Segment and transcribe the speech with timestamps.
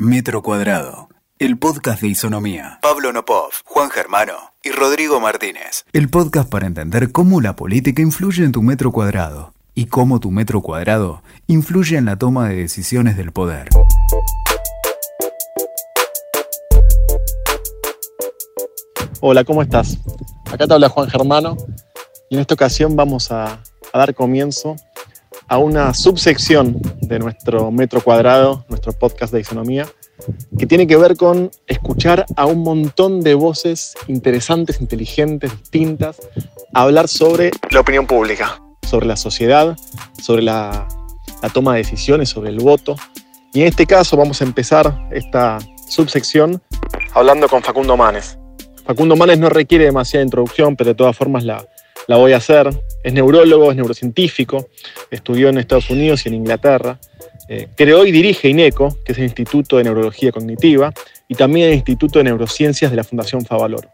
[0.00, 1.08] Metro Cuadrado,
[1.38, 2.80] el podcast de Isonomía.
[2.82, 4.32] Pablo Nopov, Juan Germano
[4.64, 5.84] y Rodrigo Martínez.
[5.92, 10.32] El podcast para entender cómo la política influye en tu metro cuadrado y cómo tu
[10.32, 13.68] metro cuadrado influye en la toma de decisiones del poder.
[19.20, 19.96] Hola, ¿cómo estás?
[20.50, 21.56] Acá te habla Juan Germano
[22.30, 23.60] y en esta ocasión vamos a,
[23.92, 24.74] a dar comienzo
[25.54, 29.86] a una subsección de nuestro metro cuadrado, nuestro podcast de economía,
[30.58, 36.20] que tiene que ver con escuchar a un montón de voces interesantes, inteligentes, distintas,
[36.72, 39.76] hablar sobre la opinión pública, sobre la sociedad,
[40.20, 40.88] sobre la,
[41.40, 42.96] la toma de decisiones, sobre el voto.
[43.52, 46.60] Y en este caso vamos a empezar esta subsección
[47.12, 48.36] hablando con Facundo Manes.
[48.84, 51.64] Facundo Manes no requiere demasiada introducción, pero de todas formas la,
[52.06, 52.68] la voy a hacer.
[53.02, 54.68] Es neurólogo, es neurocientífico,
[55.10, 56.98] estudió en Estados Unidos y en Inglaterra.
[57.48, 60.92] Eh, creó y dirige INECO, que es el Instituto de Neurología Cognitiva,
[61.28, 63.88] y también el Instituto de Neurociencias de la Fundación Favaloro.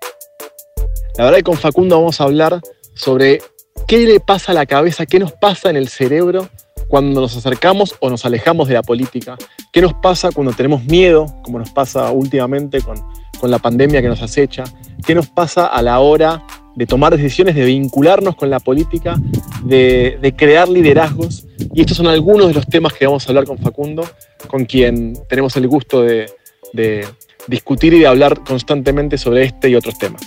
[1.17, 2.61] La verdad que con Facundo vamos a hablar
[2.95, 3.43] sobre
[3.87, 6.49] qué le pasa a la cabeza, qué nos pasa en el cerebro
[6.89, 9.37] cuando nos acercamos o nos alejamos de la política,
[9.73, 13.01] qué nos pasa cuando tenemos miedo, como nos pasa últimamente con,
[13.39, 14.65] con la pandemia que nos acecha,
[15.07, 19.17] qué nos pasa a la hora de tomar decisiones, de vincularnos con la política,
[19.65, 21.47] de, crear liderazgos.
[21.75, 24.09] Y estos son algunos de los temas que vamos a hablar con Facundo,
[24.47, 26.31] con quien tenemos el gusto de,
[26.73, 27.07] de
[27.47, 30.23] discutir y de hablar constantemente sobre este y otros temas.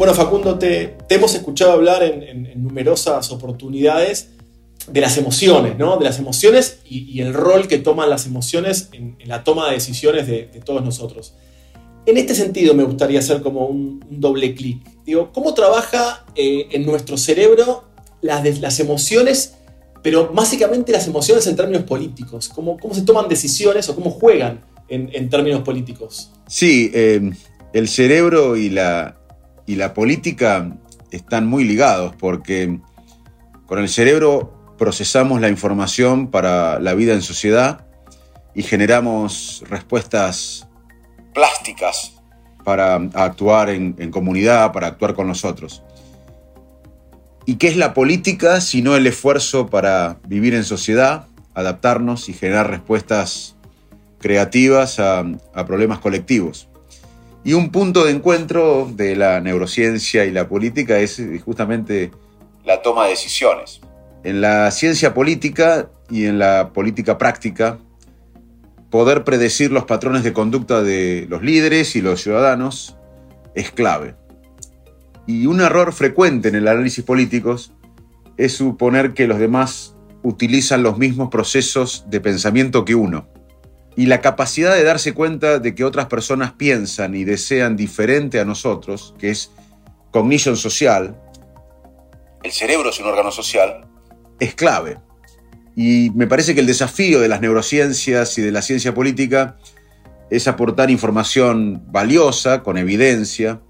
[0.00, 4.30] Bueno, Facundo, te, hemos escuchado hablar en, numerosas oportunidades
[4.90, 5.98] de las emociones, ¿no?
[5.98, 10.26] De las emociones y, el rol que toman las emociones en, la toma de decisiones
[10.26, 11.34] de, todos nosotros.
[12.06, 14.80] En este sentido, me gustaría hacer como un, doble clic.
[15.04, 17.84] Digo, ¿cómo trabaja eh, en nuestro cerebro
[18.22, 19.56] las, emociones,
[20.02, 22.48] pero básicamente las emociones en términos políticos?
[22.48, 26.32] ¿Cómo, cómo se toman decisiones o cómo juegan en, términos políticos?
[26.46, 27.32] Sí, eh,
[27.74, 29.19] el cerebro y la,
[29.70, 30.68] y la política
[31.12, 32.80] están muy ligados porque
[33.66, 37.86] con el cerebro procesamos la información para la vida en sociedad
[38.52, 40.68] y generamos respuestas
[41.32, 42.20] plásticas
[42.64, 45.84] para actuar en, comunidad, para actuar con los otros.
[47.46, 52.68] ¿Y qué es la política sino el esfuerzo para vivir en sociedad, adaptarnos y generar
[52.68, 53.54] respuestas
[54.18, 56.69] creativas a problemas colectivos?
[57.42, 62.10] Y un punto de encuentro de la neurociencia y la política es justamente
[62.64, 63.80] la toma de decisiones.
[64.24, 67.78] En la ciencia política y en la política práctica,
[68.90, 72.96] poder predecir los patrones de conducta de los líderes y los ciudadanos
[73.54, 74.16] es clave.
[75.26, 77.72] Y un error frecuente en el análisis políticos
[78.36, 83.26] es suponer que los demás utilizan los mismos procesos de pensamiento que uno
[83.96, 88.44] y la capacidad de darse cuenta de que otras personas piensan y desean diferente a
[88.44, 89.50] nosotros, que es
[90.10, 91.16] cognition social,
[92.42, 93.86] el cerebro es un órgano social,
[94.38, 94.98] es clave.
[95.76, 99.56] Y me parece que el desafío de las neurociencias y de la ciencia política
[100.30, 103.60] es aportar información valiosa, con evidencia,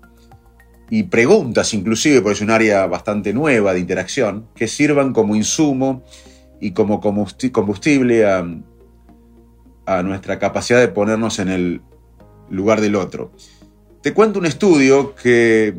[0.88, 6.04] y preguntas inclusive, porque es un área bastante nueva de interacción, que sirvan como insumo
[6.60, 8.44] y como combustible a,
[9.86, 11.80] a nuestra capacidad de ponernos en el
[12.48, 13.32] lugar del otro.
[14.02, 15.74] Te cuento un estudio que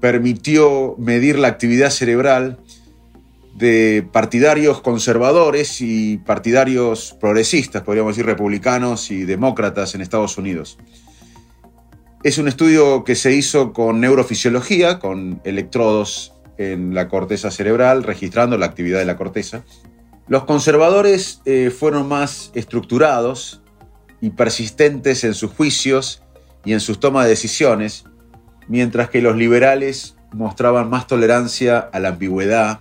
[0.00, 2.58] permitió medir la actividad cerebral
[3.54, 10.76] de partidarios conservadores y partidarios progresistas, podríamos decir republicanos y demócratas en Estados Unidos.
[12.24, 18.58] Es un estudio que se hizo con neurofisiología, con electrodos en la corteza cerebral, registrando
[18.58, 19.62] la actividad de la corteza.
[20.26, 23.62] Los conservadores eh, fueron más estructurados
[24.20, 26.22] y persistentes en sus juicios
[26.64, 28.04] y en sus tomas de decisiones,
[28.66, 32.80] mientras que los liberales mostraban más tolerancia a la ambigüedad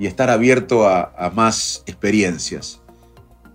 [0.00, 2.80] y estar abierto a, más experiencias.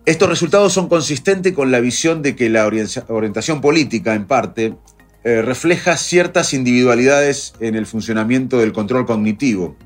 [0.05, 4.75] Estos resultados son consistentes con la visión de que la orientación política, en parte,
[5.23, 9.77] eh, refleja ciertas individualidades en el funcionamiento del control cognitivo,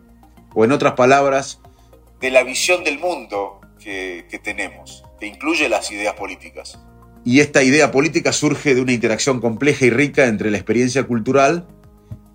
[0.56, 1.60] o en otras palabras,
[2.19, 6.80] de la visión del mundo que, tenemos, que incluye las ideas políticas.
[7.24, 11.68] Y esta idea política surge de una interacción compleja y rica entre la experiencia cultural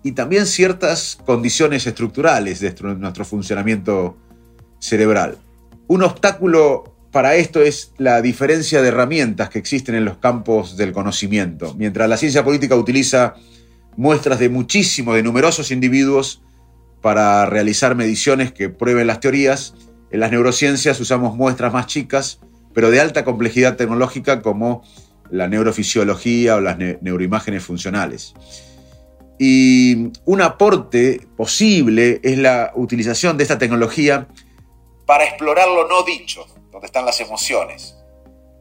[0.03, 4.17] y también ciertas condiciones estructurales de nuestro funcionamiento
[4.79, 5.37] cerebral.
[5.87, 10.91] Un obstáculo para esto es la diferencia de herramientas que existen en los campos del
[10.91, 11.75] conocimiento.
[11.75, 13.35] Mientras la ciencia política utiliza
[13.95, 16.41] muestras de muchísimos, de numerosos individuos
[17.03, 19.75] para realizar mediciones que prueben las teorías,
[20.09, 22.39] en las neurociencias usamos muestras más chicas,
[22.73, 24.83] pero de alta complejidad tecnológica como
[25.29, 28.33] la neurofisiología o las neuroimágenes funcionales.
[29.37, 34.29] Y un aporte posible es la utilización de esta tecnología
[35.05, 37.97] para explorar lo no dicho, donde están las emociones.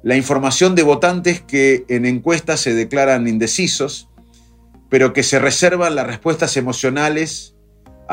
[0.02, 4.08] La información de votantes que en encuestas se declaran indecisos,
[4.88, 7.51] pero que se reservan las respuestas emocionales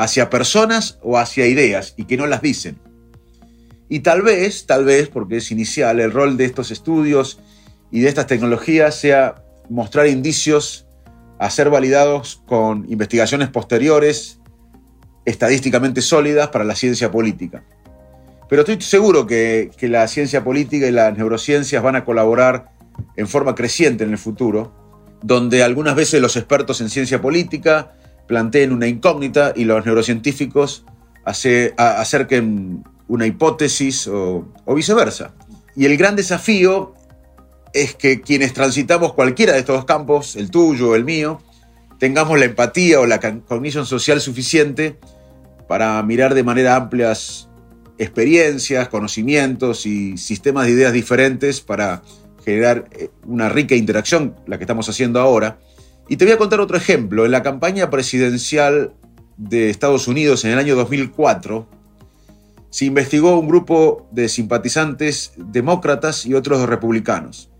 [0.00, 2.78] hacia personas o hacia ideas y que no las dicen.
[3.90, 7.38] Y tal vez, tal vez, porque es inicial, el rol de estos estudios
[7.90, 10.86] y de estas tecnologías sea mostrar indicios
[11.38, 14.38] a ser validados con investigaciones posteriores
[15.26, 17.62] estadísticamente sólidas para la ciencia política.
[18.48, 22.70] Pero estoy seguro que, la ciencia política y las neurociencias van a colaborar
[23.16, 24.72] en forma creciente en el futuro,
[25.22, 27.92] donde algunas veces los expertos en ciencia política
[28.30, 30.84] planteen una incógnita y los neurocientíficos
[31.24, 35.34] acerquen una hipótesis o, viceversa.
[35.74, 36.94] Y el gran desafío
[37.74, 41.40] es que quienes transitamos cualquiera de estos campos, el tuyo o el mío,
[41.98, 44.96] tengamos la empatía o la cognición social suficiente
[45.66, 47.48] para mirar de manera amplias
[47.98, 52.02] experiencias, conocimientos y sistemas de ideas diferentes para
[52.44, 55.58] generar eh, una rica interacción, la que estamos haciendo ahora.
[56.08, 57.24] Y te voy a contar otro ejemplo.
[57.24, 58.92] En la campaña presidencial
[59.36, 61.66] de Estados Unidos en el año 2004,
[62.70, 67.50] se investigó un grupo de simpatizantes demócratas y otros republicanos.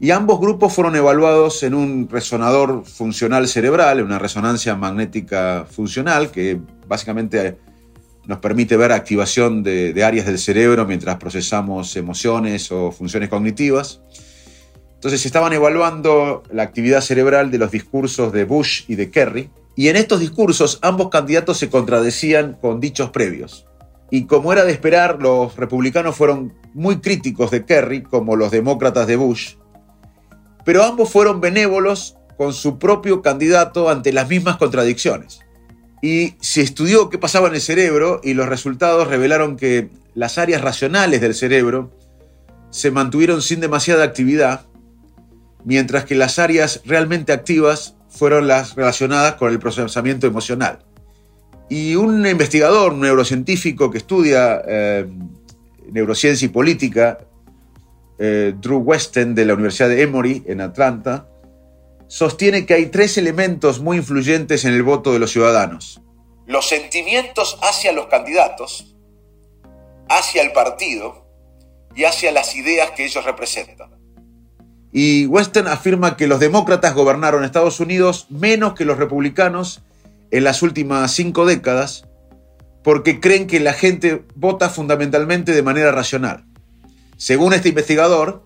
[0.00, 6.58] Y ambos grupos fueron evaluados en un resonador funcional cerebral, una resonancia magnética funcional, que
[6.88, 7.58] básicamente
[8.26, 14.00] nos permite ver activación de, de, áreas del cerebro mientras procesamos emociones o funciones cognitivas.
[15.00, 19.88] Entonces estaban evaluando la actividad cerebral de los discursos de Bush y de Kerry, y
[19.88, 23.66] en estos discursos ambos candidatos se contradecían con dichos previos.
[24.10, 29.06] Y como era de esperar, los republicanos fueron muy críticos de Kerry, como los demócratas
[29.06, 29.54] de Bush,
[30.66, 35.40] pero ambos fueron benévolos con su propio candidato ante las mismas contradicciones.
[36.02, 40.60] Y se estudió qué pasaba en el cerebro y los resultados revelaron que las áreas
[40.60, 41.90] racionales del cerebro
[42.68, 44.66] se mantuvieron sin demasiada actividad,
[45.64, 50.84] mientras que las áreas realmente activas fueron las relacionadas con el procesamiento emocional.
[51.68, 55.06] Y un investigador neurocientífico que estudia eh,
[55.92, 57.18] neurociencia y política
[58.22, 61.26] eh, Drew Weston de la Universidad de Emory en Atlanta,
[62.06, 66.02] sostiene que hay tres elementos muy influyentes en el voto de los ciudadanos.
[66.46, 68.94] Los sentimientos hacia los candidatos,
[70.08, 71.24] hacia el partido
[71.94, 73.99] y hacia las ideas que ellos representan.
[74.92, 79.82] Y Weston afirma que los demócratas gobernaron Estados Unidos menos que los republicanos
[80.30, 82.04] en las últimas cinco décadas
[82.82, 86.44] porque creen que la gente vota fundamentalmente de manera racional.
[87.16, 88.42] Según este investigador,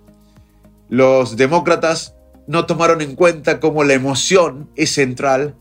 [0.89, 2.15] los demócratas
[2.47, 5.57] no tomaron en cuenta cómo la emoción es central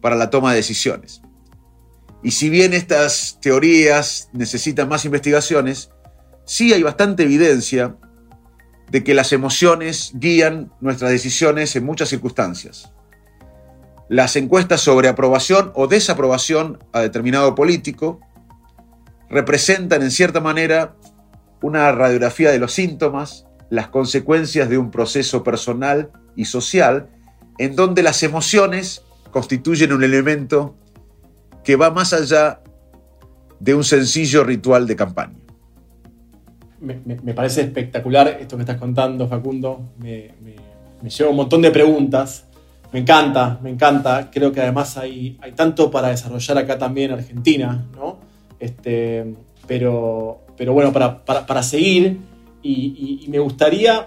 [0.00, 1.22] para la toma de decisiones.
[2.22, 5.90] Y si bien estas teorías necesitan más investigaciones,
[6.46, 7.96] sí hay bastante evidencia
[8.90, 12.92] de que las emociones guían nuestras decisiones en muchas circunstancias.
[14.08, 18.20] Las encuestas sobre aprobación o desaprobación a determinado político
[19.30, 20.96] representan en cierta manera
[21.62, 27.08] una radiografía de los síntomas, las consecuencias de un proceso personal y social,
[27.58, 30.76] en donde las emociones constituyen un elemento
[31.64, 32.60] que va más allá
[33.58, 35.43] de un sencillo ritual de campaña.
[36.84, 39.92] Me, parece espectacular esto que estás contando, Facundo.
[39.98, 40.34] Me,
[41.02, 42.44] lleva un montón de preguntas.
[42.92, 44.30] Me encanta, me encanta.
[44.30, 48.18] Creo que además hay, hay tanto para desarrollar acá también en Argentina, ¿no?
[48.60, 49.34] Este,
[49.66, 52.18] pero, pero bueno, para, seguir,
[52.62, 54.06] y, me gustaría,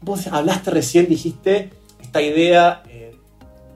[0.00, 1.70] vos hablaste recién, dijiste
[2.00, 3.14] esta idea, eh,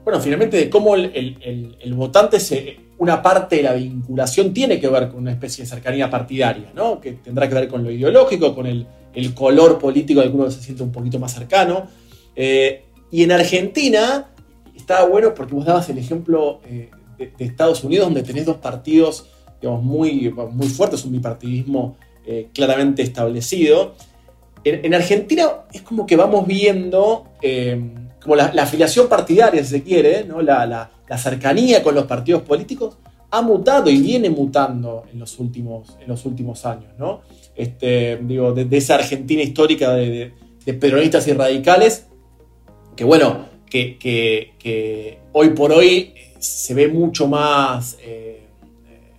[0.03, 5.09] bueno, finalmente de cómo el, votante, se, una parte de la vinculación tiene que ver
[5.09, 7.01] con una especie de cercanía partidaria, ¿no?
[7.01, 8.85] que tendrá que ver con lo ideológico, con el,
[9.33, 11.87] color político de que se siente un poquito más cercano.
[12.35, 14.27] Eh, y en Argentina
[14.75, 19.25] estaba bueno porque vos dabas el ejemplo eh, de, Estados Unidos, donde tenés dos partidos
[19.59, 23.95] digamos, muy, muy fuerte, es un bipartidismo eh, claramente establecido.
[24.63, 27.25] En, Argentina es como que vamos viendo
[28.21, 30.43] como la, afiliación partidaria, si se quiere, ¿no?
[30.43, 32.97] la, cercanía con los partidos políticos,
[33.31, 37.21] ha mutado y viene mutando en los últimos, en los últimos años, ¿no?
[37.55, 40.33] Este, digo, de, esa Argentina histórica de,
[40.79, 42.07] peronistas y radicales,
[42.95, 48.47] que bueno, que, hoy por hoy se ve mucho más eh,
[48.89, 49.11] eh,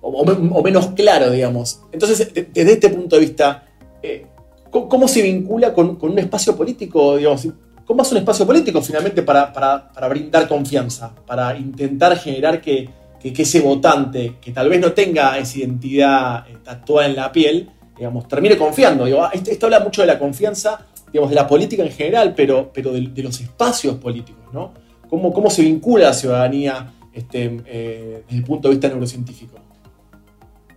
[0.00, 1.82] o, menos claro, digamos.
[1.92, 3.68] Entonces, desde este punto de vista,
[4.02, 4.26] eh,
[4.70, 7.46] ¿cómo, se vincula con, un espacio político, digamos?
[7.92, 12.88] ¿Cómo hace un espacio político finalmente para, para brindar confianza, para intentar generar que,
[13.20, 17.68] que, ese votante que tal vez no tenga esa identidad eh, tatuada en la piel,
[17.94, 19.04] digamos, termine confiando.
[19.22, 22.92] Ah, esto, habla mucho de la confianza, digamos, de la política en general, pero, pero
[22.92, 24.72] de, los espacios políticos, ¿no?
[25.10, 29.58] ¿Cómo, ¿Cómo, se vincula la ciudadanía este, eh, desde el punto de vista neurocientífico?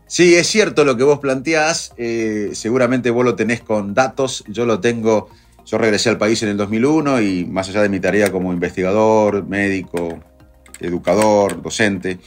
[0.05, 1.93] Sí, es cierto lo que vos planteás.
[1.95, 4.43] Eh, seguramente vos lo tenés con datos.
[4.49, 5.29] Yo lo tengo.
[5.65, 9.45] Yo regresé al país en el 2001 y más allá de mi tarea como investigador,
[9.47, 10.19] médico,
[10.79, 12.19] educador, docente,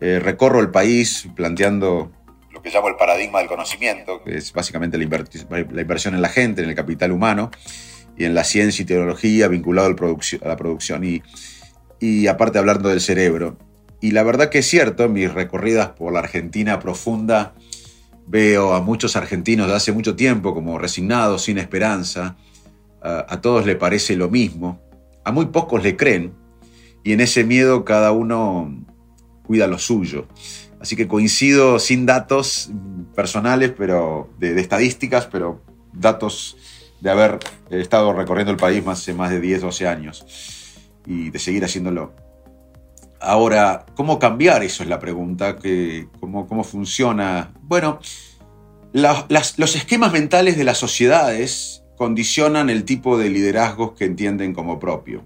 [0.00, 2.10] eh, recorro el país planteando
[2.50, 6.62] lo que llamo el paradigma del conocimiento, que es básicamente la, inversión en la gente,
[6.62, 7.50] en el capital humano
[8.16, 11.22] y en la ciencia y tecnología vinculado a la producción y,
[12.00, 13.58] y aparte hablando del cerebro.
[14.00, 17.54] Y la verdad que es cierto, mis recorridas por la Argentina profunda,
[18.26, 22.36] veo a muchos argentinos de hace mucho tiempo como resignados, sin esperanza,
[23.02, 24.80] a todos le parece lo mismo,
[25.24, 26.34] a muy pocos le creen,
[27.04, 28.84] y en ese miedo cada uno
[29.44, 30.26] cuida lo suyo.
[30.80, 32.70] Así que coincido sin datos
[33.14, 36.56] personales, pero de, estadísticas, pero datos
[37.00, 37.38] de haber
[37.70, 40.24] estado recorriendo el país hace más de 10, 12 años
[41.06, 42.14] y de seguir haciéndolo.
[43.20, 44.64] Ahora, ¿cómo cambiar?
[44.64, 45.56] Eso es la pregunta.
[46.18, 47.52] ¿Cómo, cómo funciona?
[47.62, 48.00] Bueno,
[48.92, 55.22] los esquemas mentales de las sociedades condicionan el tipo de liderazgos que entienden como propio.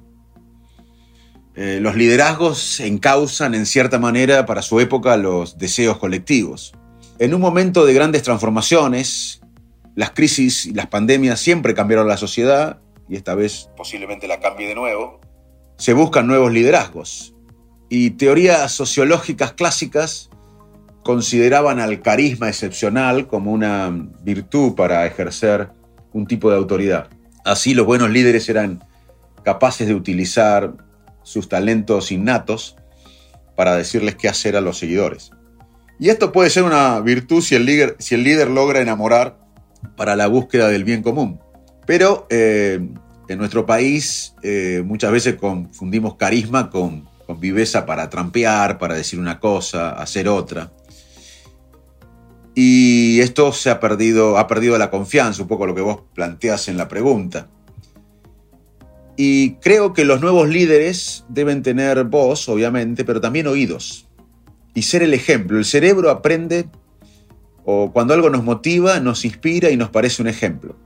[1.55, 6.75] Eh, los liderazgos encausan en cierta manera para su época los deseos colectivos.
[7.19, 9.41] En un momento de grandes transformaciones,
[9.95, 12.79] las crisis y las pandemias siempre cambiaron la sociedad
[13.09, 15.19] y esta vez posiblemente la cambie de nuevo.
[15.79, 17.35] Se buscan nuevos liderazgos
[17.89, 20.29] y teorías sociológicas clásicas
[21.03, 23.91] consideraban al carisma excepcional como una
[24.23, 25.71] virtud para ejercer
[26.17, 27.09] un tipo de autoridad.
[27.45, 28.83] Así los buenos líderes eran
[29.45, 30.75] capaces de utilizar
[31.23, 32.77] sus talentos innatos
[33.55, 35.31] para decirles qué hacer a los seguidores.
[35.99, 39.39] Y esto puede ser una virtud si el líder, si el líder logra enamorar
[39.97, 41.39] para la búsqueda del bien común.
[41.87, 42.81] Pero eh,
[43.29, 49.19] en nuestro país eh, muchas veces confundimos carisma con, con viveza para trampear, para decir
[49.19, 50.73] una cosa, hacer otra.
[52.59, 56.69] Y esto se ha perdido, ha perdido la confianza, un poco lo que vos planteas
[56.69, 57.51] en la pregunta.
[59.15, 64.09] Y creo que los nuevos líderes deben tener voz, obviamente, pero también oídos.
[64.73, 65.59] Y ser el ejemplo.
[65.59, 66.65] El cerebro aprende,
[67.67, 70.77] o cuando algo nos motiva, nos inspira y nos parece un ejemplo.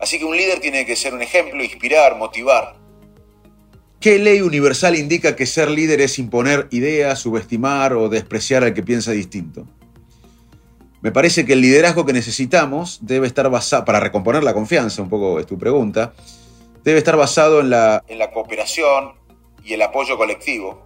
[0.00, 2.74] Así que un líder tiene que ser un ejemplo, inspirar, motivar.
[4.00, 8.82] ¿Qué ley universal indica que ser líder es imponer ideas, subestimar o despreciar al que
[8.82, 9.68] piensa distinto?
[11.02, 15.08] Me parece que el liderazgo que necesitamos debe estar basado, para recomponer la confianza, un
[15.08, 16.12] poco es tu pregunta,
[16.84, 19.14] debe estar basado en la, en la cooperación
[19.64, 20.82] y el apoyo colectivo,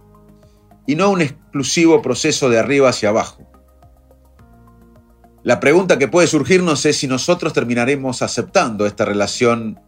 [0.87, 3.43] y no un exclusivo proceso de arriba hacia abajo.
[5.43, 9.79] La pregunta que puede surgirnos es si nosotros terminaremos aceptando esta relación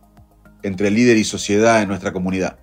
[0.62, 2.60] entre líder y sociedad en nuestra comunidad.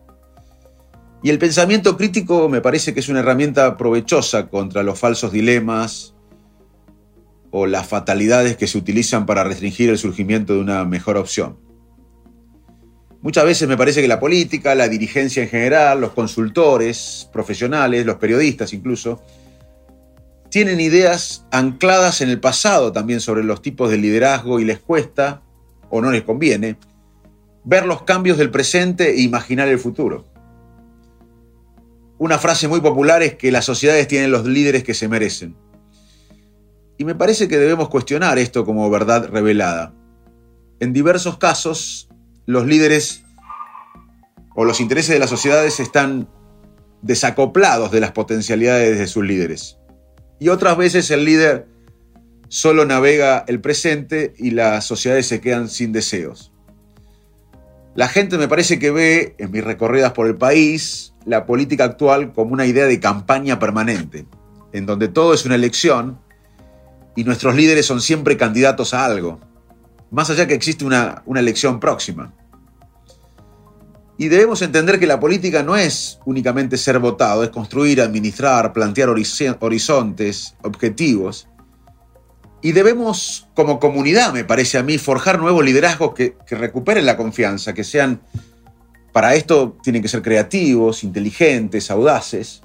[1.23, 6.13] Y el pensamiento crítico me parece que es una herramienta provechosa contra los falsos dilemas
[7.56, 11.56] o las fatalidades que se utilizan para restringir el surgimiento de una mejor opción.
[13.23, 18.16] Muchas veces me parece que la política, la dirigencia en general, los consultores profesionales, los
[18.16, 19.23] periodistas incluso,
[20.50, 25.40] tienen ideas ancladas en el pasado también sobre los tipos de liderazgo y les cuesta,
[25.90, 26.76] o no les conviene,
[27.62, 30.25] ver los cambios del presente e imaginar el futuro.
[32.18, 35.54] Una frase muy popular es que las sociedades tienen los líderes que se merecen.
[36.98, 39.94] Y me parece que debemos cuestionar esto como verdad revelada.
[40.80, 42.08] En diversos casos,
[42.46, 43.24] los líderes
[44.54, 46.28] o los intereses de las sociedades están
[47.02, 49.78] desacoplados de las potencialidades de sus líderes.
[50.38, 51.66] Y otras veces el líder
[52.48, 56.52] solo navega el presente y las sociedades se quedan sin deseos.
[57.94, 62.32] La gente me parece que ve, en mis recorridas por el país, la política actual
[62.32, 64.26] como una idea de campaña permanente,
[64.72, 66.18] en donde todo es una elección
[67.16, 69.40] y nuestros líderes son siempre candidatos a algo
[70.14, 72.33] más allá que existe una, elección próxima.
[74.16, 79.09] Y debemos entender que la política no es únicamente ser votado, es construir, administrar, plantear
[79.09, 81.49] horizontes, objetivos.
[82.62, 87.75] Y debemos, como comunidad, me parece a mí, forjar nuevos liderazgos que, recuperen la confianza,
[87.75, 88.21] que sean,
[89.12, 92.62] para esto tienen que ser creativos, inteligentes, audaces.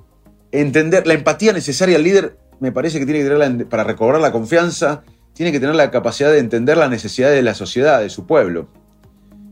[0.51, 4.31] Entender la empatía necesaria al líder, me parece que tiene que tenerla para recobrar la
[4.31, 8.25] confianza, tiene que tener la capacidad de entender las necesidades de la sociedad, de su
[8.25, 8.67] pueblo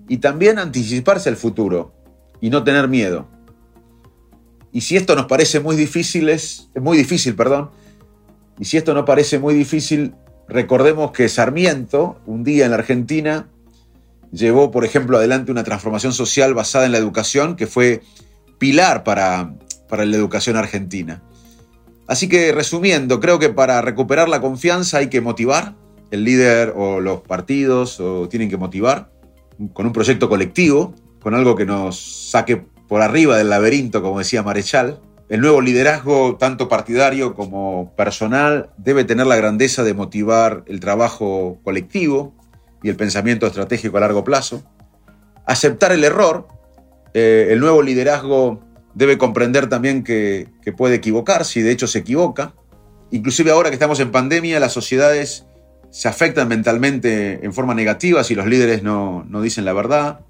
[0.07, 1.93] y también anticiparse al futuro
[2.41, 3.27] y no tener miedo.
[4.71, 7.71] Y si esto nos parece muy difícil, es, muy difícil, perdón,
[8.59, 10.13] y si esto no parece muy difícil,
[10.47, 13.47] recordemos que Sarmiento, un día en la Argentina,
[14.31, 18.01] llevó, por ejemplo, adelante una transformación social basada en la educación que fue
[18.57, 19.53] pilar para,
[19.87, 21.21] para la educación argentina.
[22.07, 25.75] Así que resumiendo, creo que para recuperar la confianza hay que motivar,
[26.09, 29.11] el líder o los partidos o tienen que motivar,
[29.73, 34.43] con un proyecto colectivo, con algo que nos saque por arriba del laberinto, como decía
[34.43, 35.01] Marechal.
[35.29, 41.59] El nuevo liderazgo, tanto partidario como personal, debe tener la grandeza de motivar el trabajo
[41.65, 42.33] colectivo
[42.81, 44.63] y el pensamiento estratégico a largo plazo.
[45.45, 46.47] Aceptar el error.
[47.13, 48.61] Eh, el nuevo liderazgo
[48.97, 52.55] debe comprender también que, que puede equivocarse y de hecho se equivoca.
[53.11, 55.45] Inclusive ahora que estamos en pandemia, las sociedades
[55.91, 60.21] se afectan mentalmente en forma negativa si los líderes no, dicen la verdad.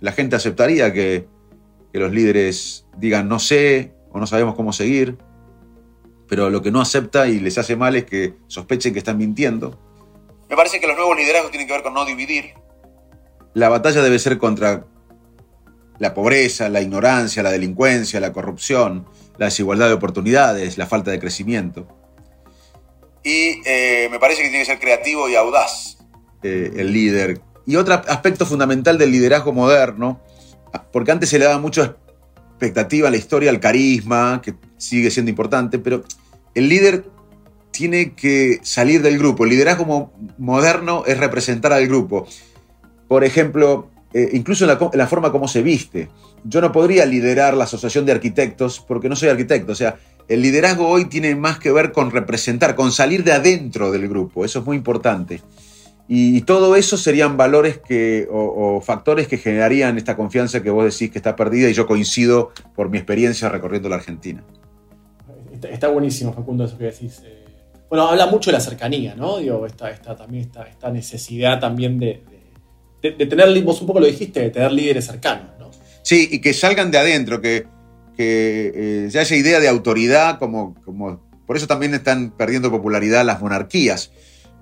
[0.00, 1.28] La gente aceptaría que,
[1.92, 5.16] los líderes digan no sé o no sabemos cómo seguir,
[6.28, 9.80] pero lo que no acepta y les hace mal es que sospechen que están mintiendo.
[10.50, 12.52] Me parece que los nuevos liderazgos tienen que ver con no dividir.
[13.54, 14.84] La batalla debe ser contra
[15.98, 19.06] la pobreza, la ignorancia, la delincuencia, la corrupción,
[19.38, 21.86] la desigualdad de oportunidades, la falta de crecimiento
[23.26, 25.98] y eh, me parece que tiene que ser creativo y audaz
[26.44, 27.40] eh, el líder.
[27.66, 30.20] Y otro aspecto fundamental del liderazgo moderno,
[30.92, 31.96] porque antes se le daba mucha
[32.50, 36.04] expectativa a la historia, al carisma, que sigue siendo importante, pero
[36.54, 37.04] el líder
[37.72, 39.42] tiene que salir del grupo.
[39.42, 42.28] El liderazgo moderno es representar al grupo.
[43.08, 46.08] Por ejemplo, eh, incluso en la, forma como se viste.
[46.42, 49.72] Yo no podría liderar la asociación de arquitectos porque no soy arquitecto.
[49.72, 53.92] O sea, el liderazgo hoy tiene más que ver con representar, con salir de adentro
[53.92, 54.46] del grupo.
[54.46, 55.42] Eso es muy importante.
[56.08, 61.10] Y, todo eso serían valores que, o, factores que generarían esta confianza que vos decís
[61.10, 64.42] que está perdida y yo coincido por mi experiencia recorriendo la Argentina.
[65.62, 67.20] Está, buenísimo, Facundo, eso que decís.
[67.22, 67.44] Eh.
[67.90, 69.36] bueno, habla mucho de la cercanía, ¿no?
[69.38, 72.22] Digo, esta, también esta, esta necesidad también de,
[73.12, 75.70] tener, vos un poco lo dijiste, de tener líderes cercanos, ¿no?
[76.02, 77.66] Sí, y que salgan de adentro, que,
[78.16, 83.24] que eh, ya esa idea de autoridad, como, como, por eso también están perdiendo popularidad
[83.24, 84.12] las monarquías,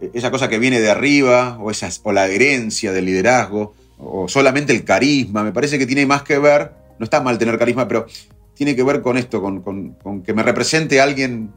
[0.01, 4.29] e, esa cosa que viene de arriba, o, esa, o la herencia del liderazgo, o
[4.29, 7.87] solamente el carisma, me parece que tiene más que ver, no está mal tener carisma,
[7.87, 8.07] pero
[8.55, 11.51] tiene que ver con esto, con, con que me represente alguien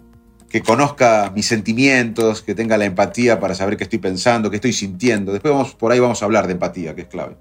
[0.50, 4.74] que conozca mis sentimientos, que tenga la empatía para saber qué estoy pensando, qué estoy
[4.74, 5.32] sintiendo.
[5.34, 7.36] Después vamos, por ahí vamos a hablar de empatía, que es clave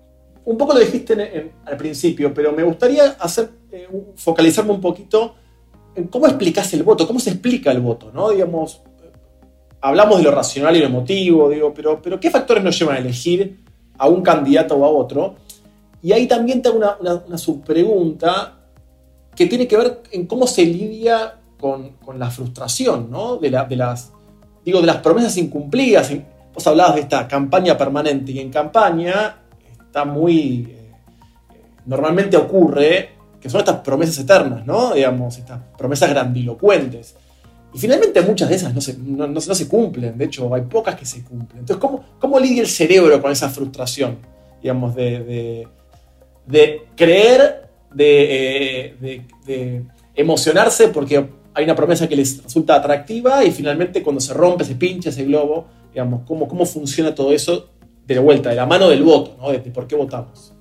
[0.47, 5.35] un poco lo dijiste al principio, pero me gustaría hacer, eh, focalizarme un poquito
[5.95, 8.31] en cómo explicas el voto, cómo se explica el voto, ¿no?
[8.31, 8.81] Digamos,
[9.81, 13.65] hablamos de lo racional y lo emotivo, digo, pero, ¿qué factores nos llevan a elegir
[13.99, 15.35] a un candidato o a otro?
[16.01, 18.61] Y ahí también tengo una, una, subpregunta
[19.35, 23.37] que tiene que ver en cómo se lidia con, la frustración, ¿no?
[23.37, 24.13] De, las,
[24.65, 26.13] digo, de las promesas incumplidas.
[26.53, 29.43] Vos hablabas de esta campaña permanente y en campaña
[29.79, 30.67] está muy...
[30.71, 30.93] Eh,
[31.87, 34.95] normalmente ocurre que son estas promesas eternas, ¿no?
[34.95, 37.15] Digamos, estas promesas grandilocuentes.
[37.77, 41.05] Y finalmente muchas de esas no se, no, se cumplen, de hecho hay pocas que
[41.05, 41.61] se cumplen.
[41.61, 44.17] Entonces, ¿cómo, cómo lidia el cerebro con esa frustración?
[44.63, 45.69] Digamos, de,
[46.47, 48.97] de, creer, de,
[49.45, 54.63] de, emocionarse porque hay una promesa que les resulta atractiva y finalmente cuando se rompe,
[54.63, 57.71] se pincha ese globo, digamos, ¿cómo, cómo funciona todo eso
[58.07, 59.51] de vuelta, de la mano del voto, ¿no?
[59.51, 60.53] De, por qué votamos.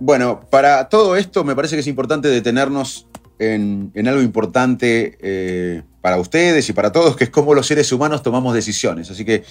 [0.00, 3.06] Bueno, para todo esto me parece que es importante detenernos
[3.38, 8.24] en, algo importante eh, para ustedes y para todos, que es cómo los seres humanos
[8.24, 9.08] tomamos decisiones.
[9.08, 9.44] Así que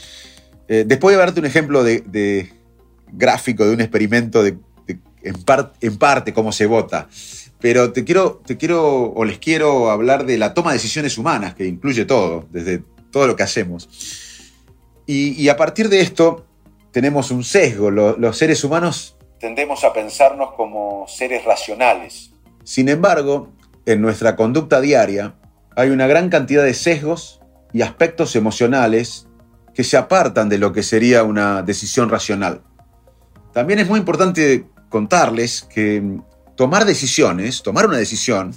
[0.68, 2.50] eh, después de darte un ejemplo de,
[3.14, 4.58] gráfico de un experimento de,
[5.24, 5.36] en,
[5.80, 7.08] en, parte cómo se vota,
[7.66, 11.56] pero te quiero, te quiero o les quiero hablar de la toma de decisiones humanas,
[11.56, 13.90] que incluye todo, desde todo lo que hacemos.
[15.08, 16.46] Y, a partir de esto
[16.92, 17.90] tenemos un sesgo.
[17.90, 22.30] los seres humanos tendemos a pensarnos como seres racionales.
[22.64, 23.52] Sin embargo,
[23.88, 25.34] en nuestra conducta diaria
[25.76, 27.42] hay una gran cantidad de sesgos
[27.74, 29.26] y aspectos emocionales
[29.74, 32.62] que se apartan de lo que sería una decisión racional.
[33.54, 36.22] También es muy importante contarles que
[36.56, 38.54] tomar decisiones, tomar una decisión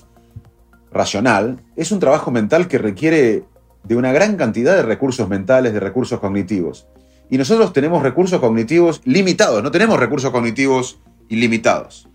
[0.90, 3.44] racional, es un trabajo mental que requiere
[3.84, 6.86] de una gran cantidad de recursos mentales, de recursos cognitivos.
[7.30, 12.08] Y nosotros tenemos recursos cognitivos limitados, no tenemos recursos cognitivos ilimitados.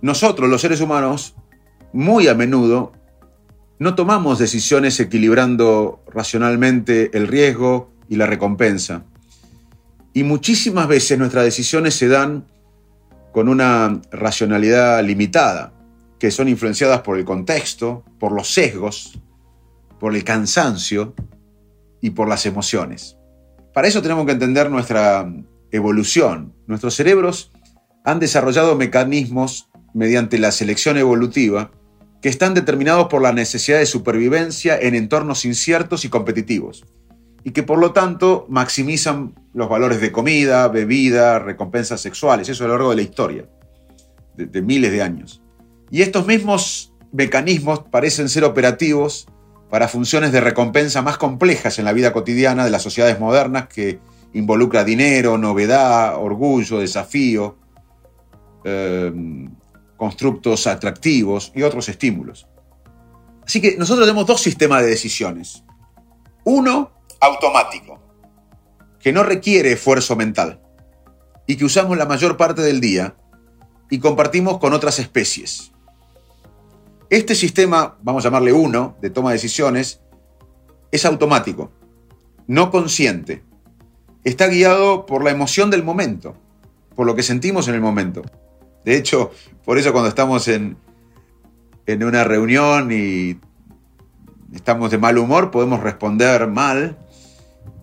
[0.00, 1.34] Nosotros, los seres humanos,
[1.92, 2.92] muy a menudo
[3.78, 9.04] no tomamos decisiones equilibrando racionalmente el riesgo y la recompensa.
[10.14, 12.44] Y muchísimas veces nuestras decisiones se dan
[13.32, 15.72] con una racionalidad limitada,
[16.18, 19.18] que son influenciadas por el contexto, por los sesgos,
[19.98, 21.14] por el cansancio
[22.00, 23.16] y por las emociones.
[23.72, 25.26] Para eso tenemos que entender nuestra
[25.70, 26.54] evolución.
[26.66, 27.52] Nuestros cerebros
[28.04, 31.70] han desarrollado mecanismos mediante la selección evolutiva
[32.20, 36.86] que están determinados por la necesidad de supervivencia en entornos inciertos y competitivos,
[37.44, 42.68] y que por lo tanto maximizan los valores de comida, bebida, recompensas sexuales, eso a
[42.68, 43.48] lo largo de la historia,
[44.36, 45.42] de, de miles de años.
[45.90, 49.26] Y estos mismos mecanismos parecen ser operativos
[49.68, 54.00] para funciones de recompensa más complejas en la vida cotidiana de las sociedades modernas que
[54.34, 57.56] involucra dinero, novedad, orgullo, desafío,
[58.64, 59.12] eh,
[59.96, 62.46] constructos atractivos y otros estímulos.
[63.44, 65.64] Así que nosotros tenemos dos sistemas de decisiones.
[66.44, 68.00] Uno, automático,
[68.98, 70.60] que no requiere esfuerzo mental
[71.46, 73.14] y que usamos la mayor parte del día
[73.88, 75.70] y compartimos con otras especies.
[77.08, 80.00] Este sistema, vamos a llamarle uno, de toma de decisiones,
[80.90, 81.70] es automático,
[82.48, 83.44] no consciente.
[84.24, 86.34] Está guiado por la emoción del momento,
[86.96, 88.22] por lo que sentimos en el momento.
[88.84, 89.30] De hecho,
[89.64, 90.76] por eso cuando estamos en,
[91.86, 93.38] en una reunión y
[94.52, 96.98] estamos de mal humor, podemos responder mal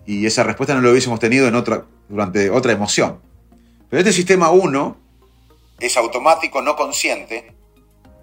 [0.09, 3.19] y esa respuesta no lo hubiésemos tenido en otra, durante otra emoción.
[3.91, 4.97] Pero este sistema 1
[5.79, 7.53] es automático, no consciente,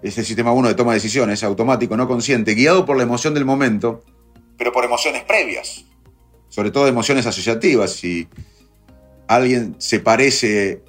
[0.03, 3.45] ese sistema 1 de toma de decisiones, automático, no consciente, guiado por la emoción del
[3.45, 4.03] momento,
[4.57, 5.85] pero por emociones previas,
[6.49, 7.93] sobre todo emociones asociativas.
[7.93, 8.27] Si
[9.29, 10.83] alguien se parece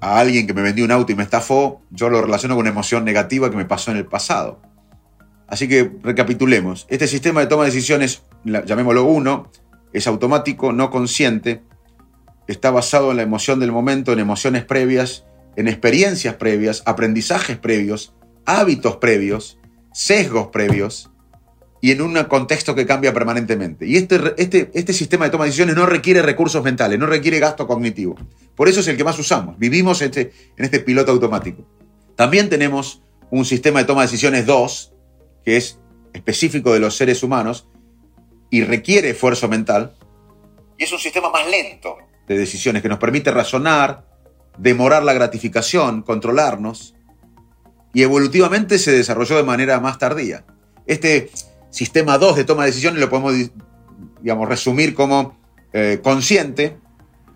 [0.00, 2.70] a alguien que me vendió un auto y me estafó, yo lo relaciono con una
[2.70, 4.60] emoción negativa que me pasó en el pasado.
[5.48, 6.86] Así que recapitulemos.
[6.88, 9.50] Este sistema de toma de decisiones, llamémoslo 1,
[9.92, 11.62] es automático, no consciente,
[12.46, 15.24] está basado en la emoción del momento, en emociones previas
[15.58, 18.14] en experiencias previas, aprendizajes previos,
[18.46, 19.58] hábitos previos,
[19.92, 21.10] sesgos previos
[21.80, 23.84] y en un contexto que cambia permanentemente.
[23.84, 27.40] Y este, este, este sistema de toma de decisiones no requiere recursos mentales, no requiere
[27.40, 28.14] gasto cognitivo.
[28.54, 29.58] Por eso es el que más usamos.
[29.58, 31.66] Vivimos este, en este piloto automático.
[32.14, 34.92] También tenemos un sistema de toma de decisiones 2,
[35.44, 35.80] que es
[36.12, 37.66] específico de los seres humanos
[38.50, 39.94] y requiere esfuerzo mental.
[40.76, 44.04] Y es un sistema más lento de decisiones que nos permite razonar,
[44.58, 46.94] demorar la gratificación, controlarnos,
[47.94, 50.44] y evolutivamente se desarrolló de manera más tardía.
[50.86, 51.30] Este
[51.70, 53.34] sistema 2 de toma de decisiones lo podemos
[54.20, 55.38] digamos, resumir como
[55.72, 56.76] eh, consciente,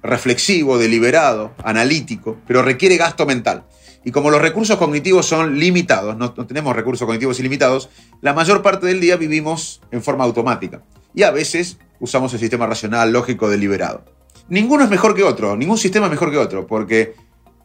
[0.03, 3.65] reflexivo, deliberado, analítico, pero requiere gasto mental.
[4.05, 7.89] Y como los recursos cognitivos son limitados, no, tenemos recursos cognitivos ilimitados,
[8.21, 10.83] la mayor parte del día vivimos en forma automática.
[11.15, 14.05] Y a veces usamos el sistema racional, lógico, deliberado
[14.49, 17.15] ninguno es mejor que otro, ningún sistema es mejor que otro, porque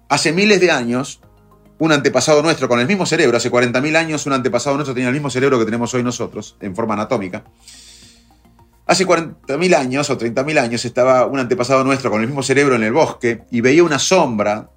[0.09, 1.19] hace miles de años,
[1.79, 5.13] un antepasado nuestro con el mismo cerebro, hace 40.000 años un antepasado nuestro tenía el
[5.13, 7.43] mismo cerebro que tenemos hoy nosotros, en forma anatómica.
[8.85, 12.83] Hace 40.000 años o 30.000 años estaba un antepasado nuestro con el mismo cerebro en
[12.83, 14.69] el bosque y veía una sombra.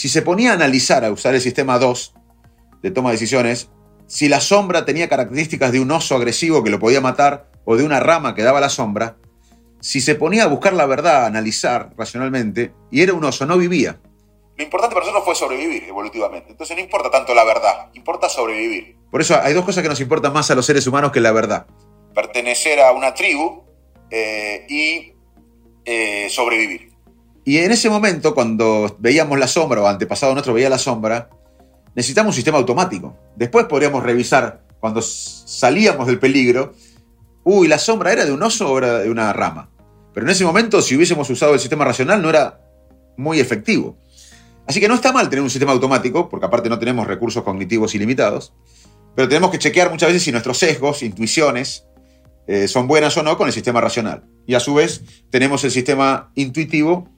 [0.00, 2.14] Si se ponía a analizar, a usar el sistema 2
[2.80, 3.68] de toma de decisiones,
[4.06, 7.84] si la sombra tenía características de un oso agresivo que lo podía matar o de
[7.84, 9.18] una rama que daba la sombra,
[9.78, 13.58] si se ponía a buscar la verdad, a analizar racionalmente, y era un oso, no
[13.58, 14.00] vivía.
[14.56, 16.50] Lo importante para nosotros fue sobrevivir evolutivamente.
[16.50, 18.96] Entonces no importa tanto la verdad, importa sobrevivir.
[19.10, 21.32] Por eso hay dos cosas que nos importan más a los seres humanos que la
[21.32, 21.66] verdad.
[22.14, 23.64] Pertenecer a una tribu
[24.10, 25.12] eh, y
[25.84, 26.89] eh, sobrevivir.
[27.44, 31.30] Y en ese momento, cuando veíamos la sombra, o antepasado nuestro veía la sombra,
[31.94, 33.16] necesitamos un sistema automático.
[33.36, 36.74] Después podríamos revisar, cuando salíamos del peligro,
[37.44, 39.70] uy, la sombra era de un oso o era de una rama.
[40.12, 42.60] Pero en ese momento, si hubiésemos usado el sistema racional, no era
[43.16, 43.96] muy efectivo.
[44.66, 47.94] Así que no está mal tener un sistema automático, porque aparte no tenemos recursos cognitivos
[47.94, 48.52] ilimitados,
[49.14, 51.86] pero tenemos que chequear muchas veces si nuestros sesgos, intuiciones,
[52.46, 54.24] eh, son buenas o no con el sistema racional.
[54.46, 57.08] Y a su vez tenemos el sistema intuitivo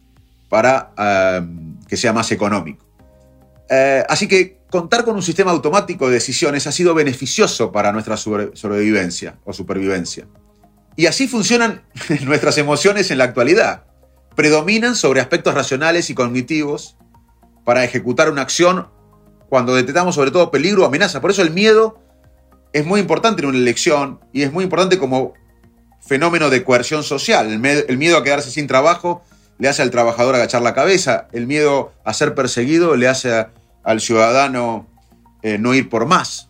[0.52, 1.40] para eh,
[1.88, 2.84] que sea más económico.
[3.70, 8.18] Eh, así que contar con un sistema automático de decisiones ha sido beneficioso para nuestra
[8.18, 10.28] sobrevivencia o supervivencia.
[10.94, 11.84] Y así funcionan
[12.24, 13.84] nuestras emociones en la actualidad.
[14.36, 16.98] Predominan sobre aspectos racionales y cognitivos
[17.64, 18.88] para ejecutar una acción
[19.48, 21.22] cuando detectamos sobre todo peligro o amenaza.
[21.22, 21.98] Por eso el miedo
[22.74, 25.32] es muy importante en una elección y es muy importante como
[26.02, 27.50] fenómeno de coerción social.
[27.50, 29.22] El, miedo a quedarse sin trabajo
[29.62, 33.46] le hace al trabajador agachar la cabeza, el miedo a ser perseguido le hace
[33.84, 34.88] al ciudadano
[35.40, 36.48] eh, no ir por más.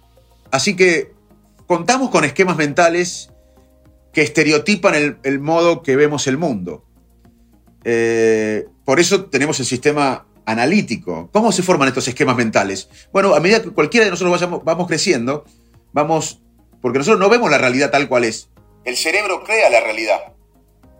[0.50, 1.12] Así que
[1.66, 3.28] contamos con esquemas mentales
[4.14, 6.86] que estereotipan el, modo que vemos el mundo.
[7.84, 11.28] Eh, por eso tenemos el sistema analítico.
[11.34, 12.88] ¿Cómo se forman estos esquemas mentales?
[13.12, 15.44] Bueno, a medida que cualquiera de nosotros vayamos, vamos creciendo,
[15.92, 16.40] vamos,
[16.80, 18.48] porque nosotros no vemos la realidad tal cual es.
[18.86, 20.32] El cerebro crea la realidad.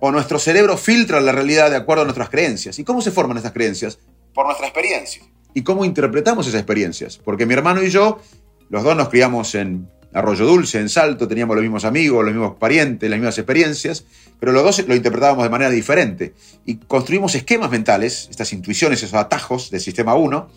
[0.05, 2.77] O nuestro cerebro filtra la realidad de acuerdo a nuestras creencias.
[2.81, 4.01] ¿Y cómo se forman estas creencias?
[4.35, 5.23] Por nuestra experiencia.
[5.55, 7.19] ¿Y cómo interpretamos esas experiencias?
[7.19, 8.21] Porque mi hermano y yo,
[8.69, 12.57] los dos nos criamos en Arroyo Dulce, en Salto, teníamos los mismos amigos, los mismos
[12.57, 14.05] parientes, las mismas experiencias,
[14.41, 16.35] pero los dos lo interpretábamos de manera diferente.
[16.67, 20.49] Y construimos esquemas mentales, estas intuiciones, esos atajos del sistema 1,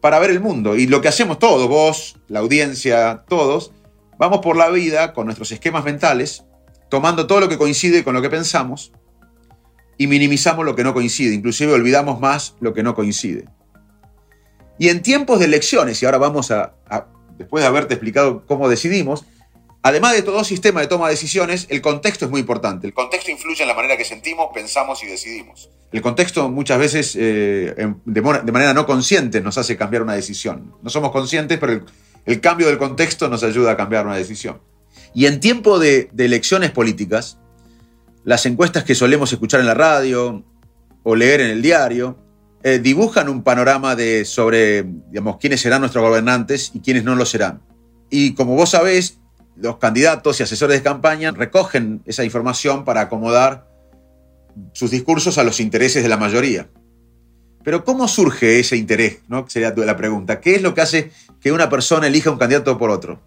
[0.00, 0.76] para ver el mundo.
[0.76, 3.72] Y lo que hacemos todos, vos, la audiencia, todos,
[4.16, 6.46] vamos por la vida con nuestros esquemas mentales,
[6.88, 8.92] tomando todo lo que coincide con lo que pensamos
[9.98, 13.46] y minimizamos lo que no coincide, inclusive olvidamos más lo que no coincide.
[14.78, 16.74] Y en tiempos de elecciones, y ahora vamos a,
[17.38, 19.24] después de haberte explicado cómo decidimos,
[19.82, 22.86] además de todo sistema de toma de decisiones, el contexto es muy importante.
[22.86, 25.70] El contexto influye en la manera que sentimos, pensamos y decidimos.
[25.92, 30.74] El contexto muchas veces eh, de, manera no consciente nos hace cambiar una decisión.
[30.82, 31.84] No somos conscientes, pero
[32.26, 34.60] el, cambio del contexto nos ayuda a cambiar una decisión.
[35.16, 37.38] Y en tiempo de, elecciones políticas,
[38.24, 40.44] las encuestas que solemos escuchar en la radio
[41.04, 42.18] o leer en el diario,
[42.62, 47.24] eh, dibujan un panorama de, sobre digamos, quiénes serán nuestros gobernantes y quiénes no lo
[47.24, 47.62] serán.
[48.10, 49.18] Y como vos sabés,
[49.56, 53.70] los candidatos y asesores de campaña recogen esa información para acomodar
[54.74, 56.68] sus discursos a los intereses de la mayoría.
[57.64, 59.20] Pero ¿cómo surge ese interés?
[59.28, 59.48] ¿no?
[59.48, 60.42] Sería la pregunta.
[60.42, 63.22] ¿Qué es lo que hace que una persona elija un candidato por otro?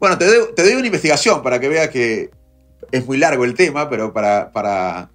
[0.00, 2.30] Bueno, te doy, una investigación para que veas que
[2.92, 5.10] es muy largo el tema, pero para, para,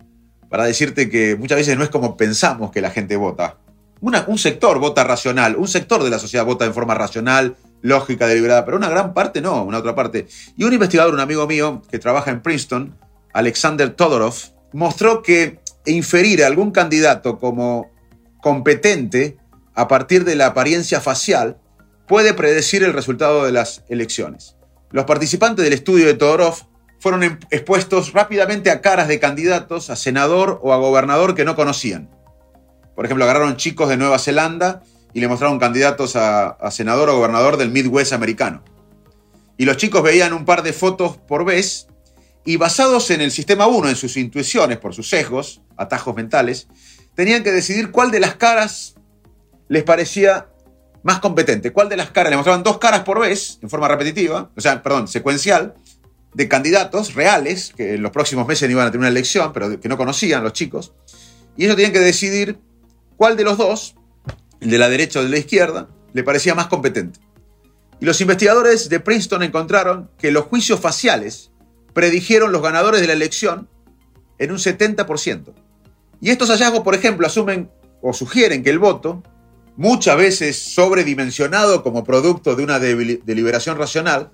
[0.49, 3.57] para decirte que muchas veces no es como pensamos que la gente vota
[4.27, 8.65] un sector vota racional, un sector de la sociedad vota en forma racional, lógica, deliberada,
[8.65, 10.27] pero una gran parte no, una otra parte.
[10.57, 12.97] Y un investigador, un amigo mío que trabaja en Princeton,
[13.33, 14.35] Alexander Todorov,
[14.73, 17.91] mostró que inferir a algún candidato como
[18.41, 19.37] competente
[19.73, 21.57] a partir de la apariencia facial
[22.07, 24.57] puede predecir el resultado de las elecciones.
[24.93, 26.55] Los participantes del estudio de Todorov
[26.99, 31.55] fueron em-, expuestos rápidamente a caras de candidatos a senador o a gobernador que no
[31.55, 32.11] conocían.
[32.95, 37.57] Por ejemplo, agarraron chicos de Nueva Zelanda y le mostraron candidatos a, senador o gobernador
[37.57, 38.63] del Midwest americano.
[39.57, 41.87] Y los chicos veían un par de fotos por vez
[42.45, 46.67] y basados en el sistema 1, en sus intuiciones, por sus sesgos, atajos mentales,
[47.15, 48.93] tenían que decidir cuál de las caras
[49.69, 50.52] les parecía
[51.03, 51.71] más competente.
[51.71, 52.31] ¿Cuál de las caras?
[52.31, 55.75] Le mostraban dos caras por vez, en forma repetitiva, o sea, perdón, secuencial,
[56.33, 59.89] de candidatos reales, que en los próximos meses iban a tener una elección, pero que
[59.89, 60.93] no conocían los chicos.
[61.55, 62.57] Y ellos tenían que decidir
[63.17, 63.95] cuál de los dos,
[64.59, 67.19] el de la derecha o de la izquierda, le parecía más competente.
[67.99, 71.51] Y los investigadores de Princeton encontraron que los juicios faciales
[71.93, 73.69] predijeron los ganadores de la elección
[74.39, 75.53] en un 70%.
[76.19, 77.69] Y estos hallazgos, por ejemplo, asumen
[78.01, 79.23] o sugieren que el voto,
[79.75, 84.31] muchas veces sobredimensionado como producto de una deliberación racional,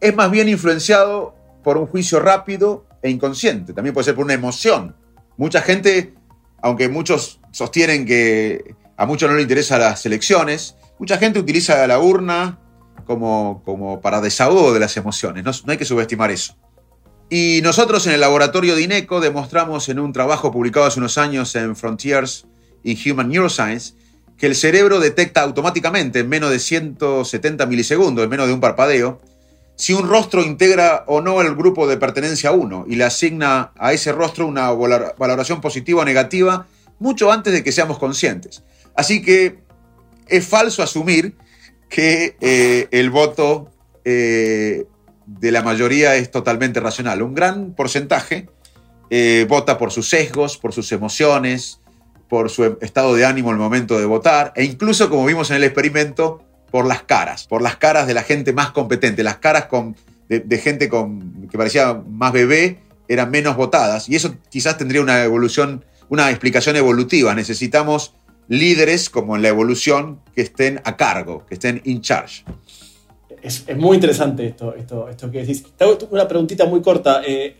[0.00, 3.72] es más bien influenciado por un juicio rápido e inconsciente.
[3.72, 4.96] También puede ser por una emoción.
[5.36, 6.14] Mucha gente,
[6.62, 10.76] aunque muchos sostienen que a muchos no les interesan las elecciones.
[10.98, 12.58] Mucha gente utiliza la urna
[13.06, 15.44] como, como para desahogo de las emociones.
[15.44, 16.56] No, no hay que subestimar eso.
[17.30, 21.54] Y nosotros en el laboratorio de INECO demostramos en un trabajo publicado hace unos años
[21.54, 22.46] en Frontiers
[22.82, 23.94] in Human Neuroscience
[24.40, 29.20] que el cerebro detecta automáticamente en menos de 170 milisegundos, en menos de un parpadeo,
[29.76, 33.72] si un rostro integra o no el grupo de pertenencia a uno y le asigna
[33.78, 36.66] a ese rostro una valoración positiva o negativa
[36.98, 38.62] mucho antes de que seamos conscientes.
[38.94, 39.58] Así que
[40.26, 41.34] es falso asumir
[41.90, 43.70] que eh, el voto
[44.04, 44.86] eh,
[45.26, 47.20] de la mayoría es totalmente racional.
[47.22, 48.48] Un gran porcentaje
[49.10, 51.79] eh, vota por sus sesgos, por sus emociones,
[52.30, 55.64] por su estado de ánimo el momento de votar, e incluso, como vimos en el
[55.64, 59.66] experimento, por las caras, por las caras de la gente más competente, las caras
[60.28, 65.22] de, gente con, que parecía más bebé eran menos votadas, y eso quizás tendría una
[65.24, 67.34] evolución una explicación evolutiva.
[67.34, 68.14] Necesitamos
[68.48, 72.44] líderes como en la evolución que estén a cargo, que estén in charge.
[73.40, 75.64] Es, muy interesante esto, esto, esto que decís.
[75.76, 77.22] Te una preguntita muy corta.
[77.26, 77.56] Eh,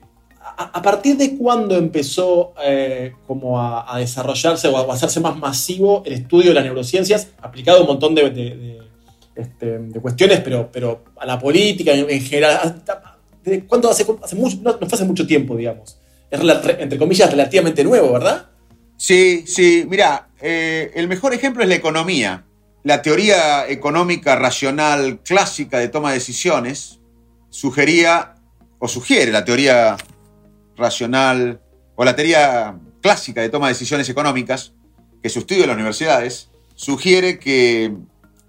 [0.62, 6.12] ¿A, partir de cuándo empezó eh, como a, desarrollarse o a, hacerse más masivo el
[6.12, 8.78] estudio de las neurociencias, aplicado a un montón de,
[9.34, 12.82] este, cuestiones, pero, pero a la política en, general?
[13.42, 14.04] ¿Desde cuándo hace,
[14.36, 15.98] mucho, no, fue hace mucho tiempo, digamos?
[16.30, 16.38] Es,
[16.78, 18.50] entre comillas, relativamente nuevo, ¿verdad?
[18.98, 19.86] Sí, sí.
[19.88, 22.44] Mira, eh, el mejor ejemplo es la economía.
[22.82, 27.00] La teoría económica racional clásica de toma de decisiones
[27.48, 28.34] sugería
[28.78, 29.96] o sugiere la teoría
[30.80, 31.60] racional
[31.94, 34.72] o la teoría clásica de toma de decisiones económicas,
[35.22, 37.94] que se estudia en las universidades, sugiere que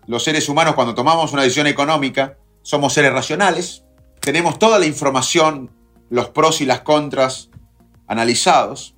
[0.08, 3.84] los seres humanos cuando tomamos una decisión económica somos seres racionales,
[4.20, 5.72] tenemos toda la información,
[6.10, 7.50] los pros y las contras
[8.08, 8.96] analizados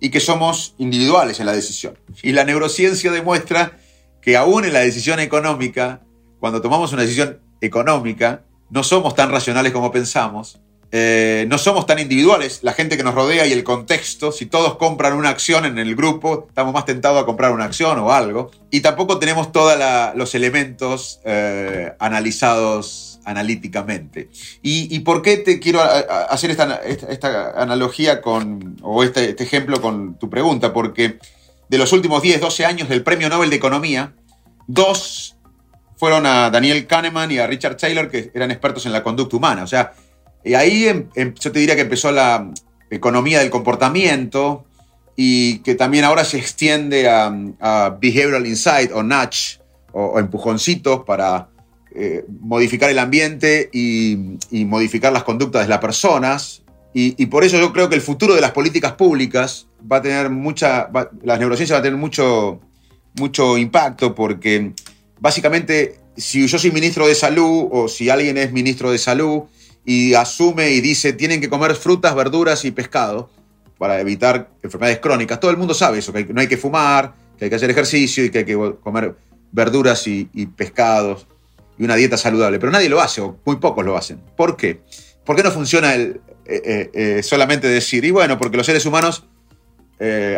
[0.00, 1.98] y que somos individuales en la decisión.
[2.22, 3.78] Y la neurociencia demuestra
[4.20, 6.00] que aún en la decisión económica,
[6.40, 10.60] cuando tomamos una decisión económica, no somos tan racionales como pensamos,
[10.92, 14.76] eh, no somos tan individuales, la gente que nos rodea y el contexto, si todos
[14.76, 18.50] compran una acción en el grupo, estamos más tentados a comprar una acción o algo,
[18.70, 19.78] y tampoco tenemos todos
[20.14, 24.28] los elementos eh, analizados analíticamente.
[24.62, 30.28] ¿Y, por qué te quiero hacer esta, analogía con, o este, este ejemplo con tu
[30.28, 30.72] pregunta?
[30.72, 31.18] Porque
[31.68, 34.12] de los últimos 10, 12 años del Premio Nobel de Economía,
[34.66, 35.36] dos
[35.96, 39.62] fueron a Daniel Kahneman y a Richard Taylor, que eran expertos en la conducta humana.
[39.62, 39.94] O sea,
[40.44, 42.50] y ahí em, em, yo te diría que empezó la
[42.90, 44.64] economía del comportamiento
[45.16, 49.60] y que también ahora se extiende a, behavioral insight o nudge
[49.92, 51.48] o, empujoncitos para
[51.94, 56.62] eh, modificar el ambiente y, modificar las conductas de las personas.
[56.96, 60.30] Y, por eso yo creo que el futuro de las políticas públicas va a tener
[60.30, 60.88] mucha,
[61.24, 62.60] las neurociencias va a tener mucho,
[63.18, 64.72] mucho impacto porque
[65.18, 69.42] básicamente si yo soy ministro de salud o si alguien es ministro de salud
[69.84, 73.30] y asume y dice tienen que comer frutas, verduras y pescado
[73.78, 77.44] para evitar enfermedades crónicas, todo el mundo sabe eso, que no hay que fumar, que
[77.44, 79.16] hay que hacer ejercicio y que hay que comer
[79.52, 80.24] verduras y,
[80.56, 81.26] pescados
[81.78, 84.20] y una dieta saludable, pero nadie lo hace o muy pocos lo hacen.
[84.36, 84.80] ¿Por qué?
[85.24, 88.84] ¿Por qué no funciona el, eh, eh, eh, solamente decir, y bueno, porque los seres
[88.84, 89.24] humanos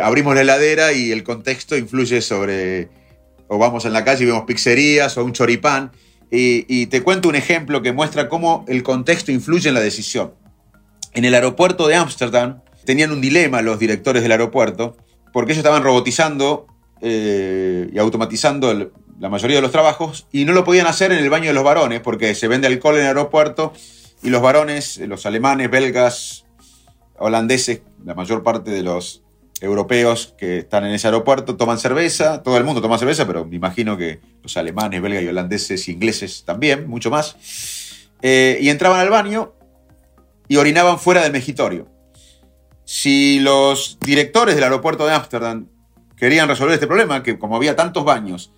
[0.01, 2.87] abrimos la heladera y el contexto influye sobre,
[3.49, 5.91] o vamos en la calle y vemos pizzerías o un choripán,
[6.29, 10.33] y, te cuento un ejemplo que muestra cómo el contexto influye en la decisión.
[11.13, 14.97] En el aeropuerto de Ámsterdam tenían un dilema los directores del aeropuerto,
[15.31, 16.67] porque ellos estaban robotizando
[17.01, 21.47] y automatizando la mayoría de los trabajos y no lo podían hacer en el baño
[21.47, 23.73] de los varones, porque se vende alcohol en el aeropuerto
[24.21, 26.45] y los varones, los alemanes, belgas,
[27.17, 29.23] holandeses, la mayor parte de los
[29.61, 33.55] europeos que están en ese aeropuerto toman cerveza, todo el mundo toma cerveza, pero me
[33.55, 37.37] imagino que los alemanes, belgas y holandeses y ingleses también, mucho más,
[38.21, 39.53] eh, y entraban al baño
[40.47, 41.87] y orinaban fuera del mejitorio.
[42.85, 45.67] Si los directores del aeropuerto de Ámsterdam
[46.15, 48.53] querían resolver este problema, que como había tantos baños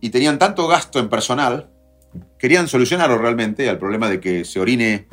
[0.00, 1.70] y tenían tanto gasto en personal,
[2.38, 5.06] querían solucionarlo realmente al problema de que se orine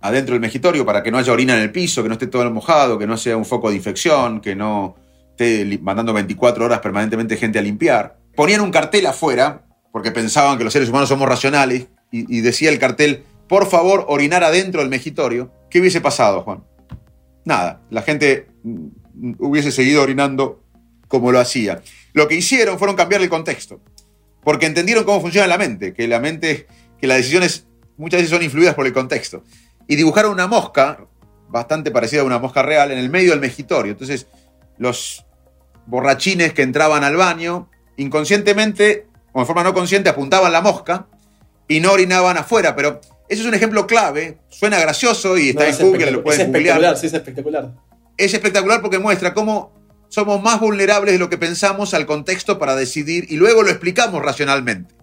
[0.00, 2.50] adentro del mejitorio para que no haya orina en el piso, que no esté todo
[2.50, 4.96] mojado, que no sea un foco de infección, que no
[5.30, 8.18] esté mandando 24 horas permanentemente gente a limpiar.
[8.34, 12.78] Ponían un cartel afuera, porque pensaban que los seres humanos somos racionales, y, decía el
[12.78, 15.52] cartel, por favor, orinar adentro del mejitorio.
[15.68, 16.62] ¿Qué hubiese pasado, Juan?
[17.44, 20.62] Nada, la gente mm, hubiese seguido orinando
[21.08, 21.82] como lo hacía.
[22.12, 23.80] Lo que hicieron fueron cambiar el contexto
[24.46, 26.68] porque entendieron cómo funciona la mente, que la mente,
[27.00, 29.42] que las decisiones muchas veces son influidas por el contexto.
[29.86, 31.06] Y dibujaron una mosca,
[31.48, 33.92] bastante parecida a una mosca real, en el medio del mejitorio.
[33.92, 34.26] Entonces,
[34.78, 35.24] los
[35.86, 41.06] borrachines que entraban al baño, inconscientemente, o de forma no consciente, apuntaban la mosca
[41.68, 45.76] y no orinaban afuera, pero eso es un ejemplo clave, suena gracioso y está en
[45.78, 47.72] Google, lo pueden Es espectacular, sí, es espectacular.
[48.16, 49.72] Es espectacular porque muestra cómo
[50.08, 54.22] somos más vulnerables de lo que pensamos al contexto para decidir y luego lo explicamos
[54.22, 54.95] racionalmente.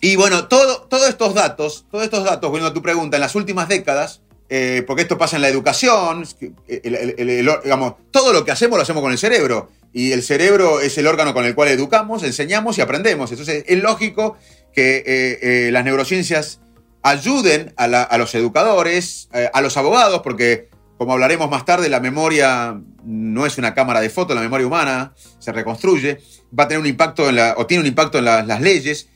[0.00, 3.34] Y bueno, todo, todos estos datos, todos estos datos, bueno, a tu pregunta, en las
[3.34, 6.26] últimas décadas, eh, porque esto pasa en la educación,
[6.66, 9.70] digamos, todo lo que hacemos lo hacemos con el cerebro.
[9.92, 13.30] Y el cerebro es el órgano con el cual educamos, enseñamos y aprendemos.
[13.30, 14.36] Entonces es lógico
[14.74, 16.60] que eh, eh, las neurociencias
[17.02, 20.68] ayuden a, los educadores, a los abogados, porque
[20.98, 25.14] como hablaremos más tarde, la memoria no es una cámara de fotos, la memoria humana
[25.38, 26.18] se reconstruye,
[26.58, 29.08] va a tener un impacto en la, o tiene un impacto en las leyes,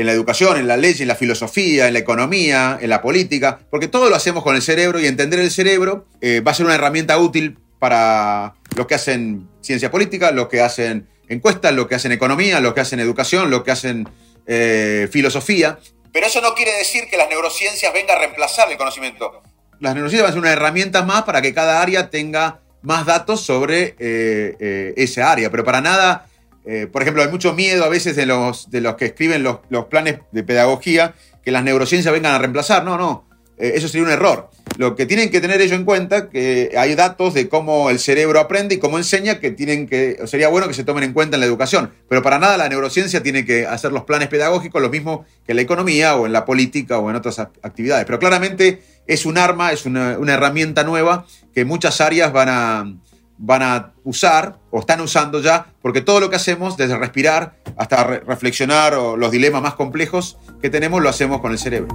[0.00, 3.60] en la educación, en la ley, en la filosofía, en la economía, en la política,
[3.70, 6.66] porque todo lo hacemos con el cerebro y entender el cerebro eh, va a ser
[6.66, 11.94] una herramienta útil para los que hacen ciencia política, los que hacen encuestas, los que
[11.94, 14.08] hacen economía, los que hacen educación, los que hacen
[14.46, 15.78] eh, filosofía.
[16.12, 19.42] Pero eso no quiere decir que las neurociencias vengan a reemplazar el conocimiento
[19.80, 23.40] las neurociencias van a ser una herramienta más para que cada área tenga más datos
[23.40, 26.26] sobre eh, esa área, pero para nada,
[26.64, 29.58] eh, por ejemplo, hay mucho miedo a veces de los, de los que escriben los,
[29.70, 32.84] los planes de pedagogía que las neurociencias vengan a reemplazar.
[32.84, 33.24] No, no,
[33.60, 34.50] eso sería un error.
[34.78, 38.40] Lo que tienen que tener ellos en cuenta que hay datos de cómo el cerebro
[38.40, 41.40] aprende y cómo enseña que tienen que sería bueno que se tomen en cuenta en
[41.40, 45.26] la educación, pero para nada la neurociencia tiene que hacer los planes pedagógicos lo mismo
[45.44, 48.06] que en la economía o en la política o en otras actividades.
[48.06, 52.94] Pero claramente es un arma, es una, herramienta nueva que muchas áreas van a,
[53.42, 58.04] van a usar o están usando ya, porque todo lo que hacemos, desde respirar hasta
[58.04, 61.88] reflexionar o los dilemas más complejos que tenemos, lo hacemos con el cerebro.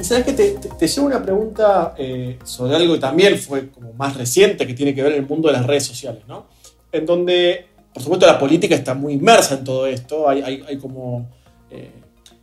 [0.00, 4.16] ¿Sabes que te, te, llevo una pregunta eh, sobre algo que también fue como más
[4.16, 6.46] reciente, que tiene que ver en el mundo de las redes sociales, ¿no?
[6.90, 11.28] En donde, por supuesto, la política está muy inmersa en todo esto, hay, como...
[11.70, 11.92] Eh,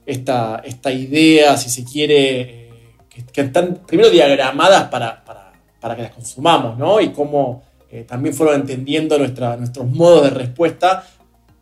[0.06, 2.65] esta, esta idea, si se quiere, eh,
[3.32, 5.24] que, están primero diagramadas para,
[5.80, 7.00] para, que las consumamos, ¿no?
[7.00, 11.06] Y cómo eh, también fueron entendiendo nuestra, nuestros modos de respuesta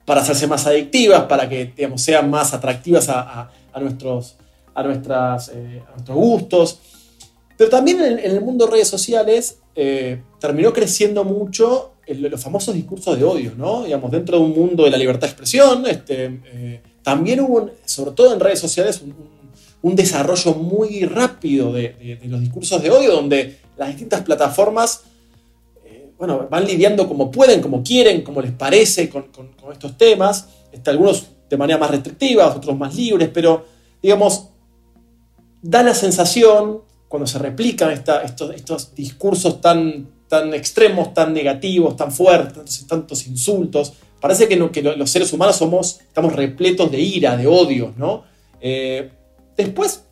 [0.06, 4.36] para hacerse más adictivas, para que digamos, sean más atractivas a, nuestros,
[4.74, 6.80] a, nuestras, eh, nuestros gustos.
[7.58, 9.60] Pero también en, el mundo de redes sociales
[10.40, 13.84] terminó creciendo mucho los famosos discursos de odio, ¿no?
[13.84, 18.34] Digamos, dentro de un mundo de la libertad de expresión, este, también hubo, sobre todo
[18.34, 19.04] en redes sociales,
[19.96, 25.02] desarrollo muy rápido de, los discursos de odio, donde las distintas plataformas
[25.86, 29.28] eh, bueno, van lidiando como pueden, como quieren, como les parece con,
[29.72, 33.66] estos temas, este, algunos de manera más restrictiva, otros más libres, pero
[34.02, 34.48] digamos,
[35.62, 42.12] da la sensación, cuando se replican estos, estos discursos tan, tan extremos, tan negativos, tan
[42.12, 47.94] fuertes, tantos insultos, Parece que, los seres humanos somos, estamos repletos de ira, de odio,
[47.98, 48.24] ¿no?
[48.62, 49.12] Eh,
[49.56, 50.04] después,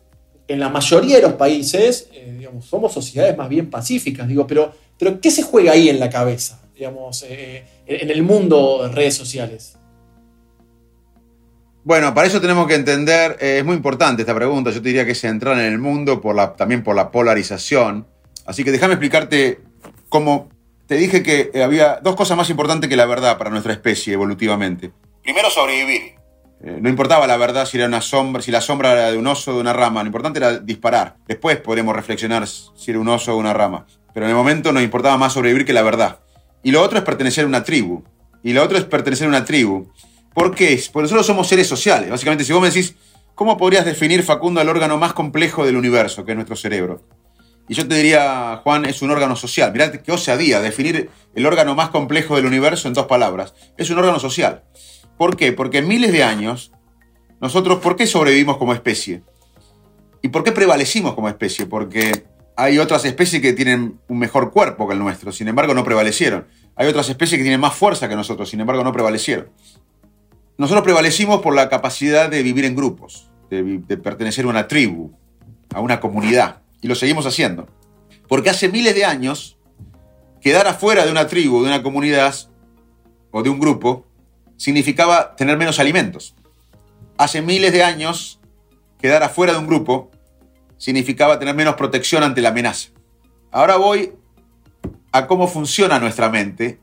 [0.48, 4.72] en la mayoría de los países, eh, digamos, somos sociedades más bien pacíficas, digo, pero,
[4.98, 9.14] pero ¿qué se juega ahí en la cabeza, digamos, eh, en el mundo de redes
[9.14, 9.76] sociales?
[11.84, 15.12] Bueno, para eso tenemos que entender, es muy importante esta pregunta, yo te diría que
[15.12, 18.06] es entrar en el mundo por la, también por la polarización.
[18.46, 19.60] Así que déjame explicarte
[20.08, 20.48] cómo
[20.86, 24.12] te dije que eh, había dos cosas más importantes que la verdad para nuestra especie
[24.12, 24.92] evolutivamente.
[25.22, 26.21] Primero, sobrevivir.
[26.64, 29.26] Eh, no importaba la verdad si era una sombra, si la sombra era de un
[29.26, 31.16] oso o de una rama, lo importante era disparar.
[31.26, 33.86] Después podremos reflexionar si era un oso o una rama.
[34.14, 36.20] Pero en el momento nos importaba más sobrevivir que la verdad.
[36.62, 38.04] Y lo otro es pertenecer a una tribu.
[38.44, 39.90] Y lo otro es pertenecer a una tribu.
[40.34, 40.80] ¿Por qué?
[40.92, 42.10] Porque nosotros somos seres sociales.
[42.10, 42.94] Básicamente, si vos me decís,
[43.34, 47.02] ¿cómo podrías definir, Facundo, el órgano más complejo del universo, que es nuestro cerebro?
[47.68, 49.72] Y yo te diría, Juan, es un órgano social.
[49.72, 53.54] Mirá qué osadía definir el órgano más complejo del universo en dos palabras.
[53.76, 54.62] Es un órgano social.
[55.22, 55.52] ¿Por qué?
[55.52, 56.72] Porque en miles de años,
[57.40, 59.22] nosotros, ¿por qué sobrevivimos como especie?
[60.20, 61.64] ¿Y por qué prevalecimos como especie?
[61.64, 62.24] Porque
[62.56, 66.48] hay otras especies que tienen un mejor cuerpo que el nuestro, sin embargo no prevalecieron.
[66.74, 69.48] Hay otras especies que tienen más fuerza que nosotros, sin embargo no prevalecieron.
[70.58, 75.12] Nosotros prevalecimos por la capacidad de vivir en grupos, de, de pertenecer a una tribu,
[75.72, 77.68] a una comunidad y lo seguimos haciendo.
[78.26, 79.56] Porque hace miles de años,
[80.40, 82.34] quedar afuera de una tribu, de una comunidad
[83.30, 84.08] o de un grupo,
[84.62, 86.36] significaba tener menos alimentos.
[87.18, 88.38] Hace miles de años,
[89.00, 90.12] quedar afuera de un grupo
[90.78, 92.90] significaba tener menos protección ante la amenaza.
[93.50, 94.12] Ahora voy
[95.10, 96.78] a cómo funciona nuestra mente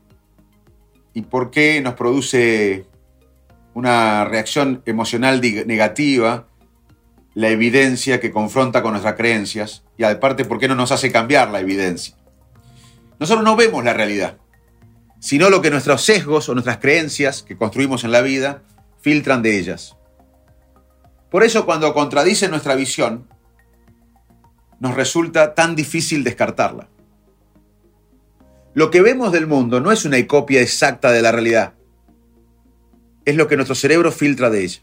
[1.14, 2.84] y por qué nos produce
[3.72, 6.48] una reacción emocional negativa
[7.32, 11.50] la evidencia que confronta con nuestras creencias y aparte por qué no nos hace cambiar
[11.50, 12.14] la evidencia.
[13.18, 14.36] Nosotros no vemos la realidad,
[15.20, 18.62] sino lo que nuestros sesgos o nuestras creencias que construimos en la vida
[19.00, 19.96] filtran de ellas.
[21.30, 23.28] Por eso cuando contradicen nuestra visión,
[24.80, 26.88] nos resulta tan difícil descartarla.
[28.72, 31.74] Lo que vemos del mundo no es una copia exacta de la realidad,
[33.24, 34.80] es lo que nuestro cerebro filtra de ella.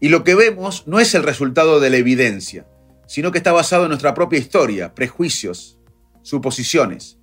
[0.00, 2.66] Y lo que vemos no es el resultado de la evidencia,
[3.06, 5.78] sino que está basado en nuestra propia historia, prejuicios,
[6.22, 7.15] suposiciones.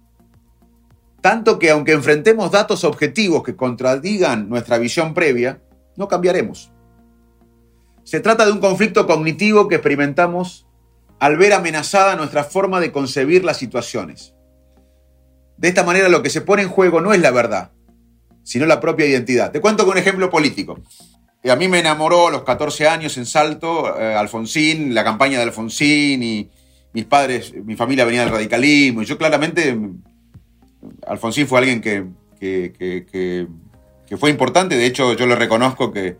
[1.23, 5.59] Tanto que aunque enfrentemos datos objetivos que contradigan nuestra visión previa,
[5.97, 6.71] no cambiaremos.
[8.03, 10.67] Se trata de un conflicto cognitivo que experimentamos
[11.19, 14.35] al ver amenazada nuestra forma de concebir las situaciones.
[15.57, 17.71] De esta manera lo que se pone en juego no es la verdad,
[18.43, 19.51] sino la propia identidad.
[19.51, 20.77] Te cuento con un ejemplo político
[21.51, 25.43] a mí me enamoró a los 14 años en Salto, eh, Alfonsín, la campaña de
[25.43, 26.49] Alfonsín y
[26.93, 29.77] mis padres, mi familia venía del radicalismo y yo claramente,
[31.07, 32.05] Alfonsín fue alguien que,
[32.39, 33.47] que,
[34.17, 36.17] fue importante, de hecho yo le reconozco que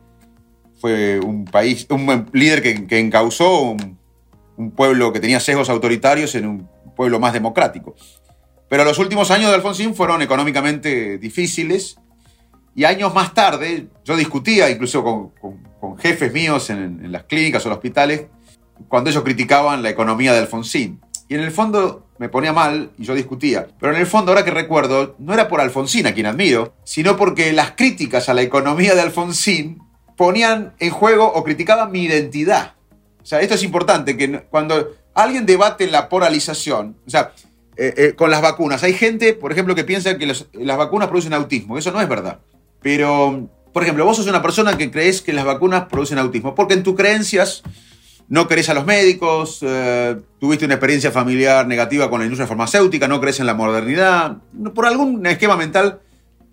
[0.80, 3.98] fue un país, un líder que, que encauzó un,
[4.76, 7.96] pueblo que tenía sesgos autoritarios en un pueblo más democrático.
[8.70, 11.98] Pero los últimos años de Alfonsín fueron económicamente difíciles
[12.76, 17.78] y años más tarde yo discutía incluso con, jefes míos en, las clínicas o los
[17.78, 18.28] hospitales
[18.88, 21.02] cuando ellos criticaban la economía de Alfonsín.
[21.28, 23.68] Y en el fondo me ponía mal y yo discutía.
[23.80, 27.18] Pero en el fondo, ahora que recuerdo, no era por Alfonsín, a quien admiro, sino
[27.18, 29.82] porque las críticas a la economía de Alfonsín
[30.16, 32.76] ponían en juego o criticaban mi identidad.
[33.22, 37.32] O sea, esto es importante, que cuando alguien debate la polarización, o sea,
[37.76, 41.34] eh, eh, con las vacunas, hay gente, por ejemplo, que piensa que las vacunas producen
[41.34, 41.78] autismo.
[41.78, 42.40] Eso no es verdad.
[42.82, 46.76] Pero, por ejemplo, vos sos una persona que crees que las vacunas producen autismo, porque
[46.76, 47.64] en tus creencias
[48.34, 53.08] no crees a los médicos, eh, tuviste una experiencia familiar negativa con la industria farmacéutica,
[53.08, 54.38] no crees en la modernidad,
[54.74, 56.00] por algún esquema mental,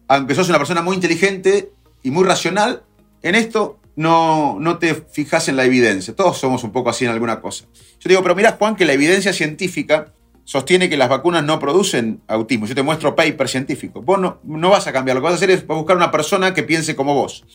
[0.06, 1.72] aunque sos una persona muy inteligente
[2.02, 2.82] y muy racional,
[3.22, 6.14] en esto no, no te fijas en la evidencia.
[6.14, 7.64] Todos somos un poco así en alguna cosa.
[7.98, 10.12] Yo digo, pero mira, Juan, que la evidencia científica
[10.44, 12.66] sostiene que las vacunas no producen autismo.
[12.66, 14.02] Yo te muestro paper científico.
[14.02, 15.14] Vos no, vas a cambiar.
[15.14, 17.46] Lo que vas a hacer es buscar una persona que piense como vos.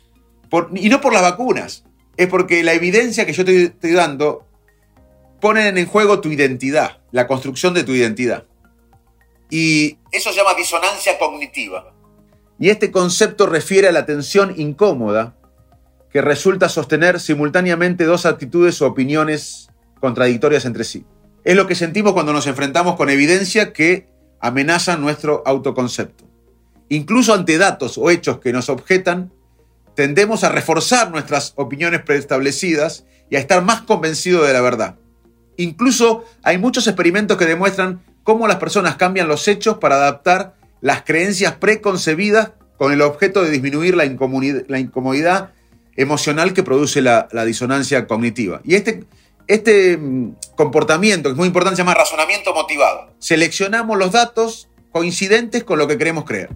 [0.74, 1.84] y no por las vacunas.
[2.18, 4.46] Es porque la evidencia que yo te estoy dando
[5.42, 8.46] ponen en juego tu identidad, la construcción de tu identidad.
[9.50, 11.94] Y eso se llama disonancia cognitiva.
[12.58, 15.36] Y este concepto refiere a la tensión incómoda
[16.10, 21.06] que resulta sostener simultáneamente dos actitudes o opiniones contradictorias entre sí.
[21.44, 24.08] Es lo que sentimos cuando nos enfrentamos con evidencia que
[24.40, 26.24] amenaza nuestro autoconcepto.
[26.90, 29.34] Incluso ante datos o hechos que nos objetan,
[29.96, 34.96] tendemos a reforzar nuestras opiniones preestablecidas y a estar más convencidos de la verdad.
[35.58, 41.04] Incluso hay muchos experimentos que demuestran cómo las personas cambian los hechos para adaptar las
[41.04, 45.52] creencias preconcebidas con el objeto de disminuir la incomodidad
[45.96, 48.62] emocional que produce la, disonancia cognitiva.
[48.64, 49.06] Y este,
[49.48, 53.14] este mm, comportamiento, que es muy importante, se llama razonamiento motivado.
[53.20, 56.50] Seleccionamos los datos coincidentes con lo que queremos creer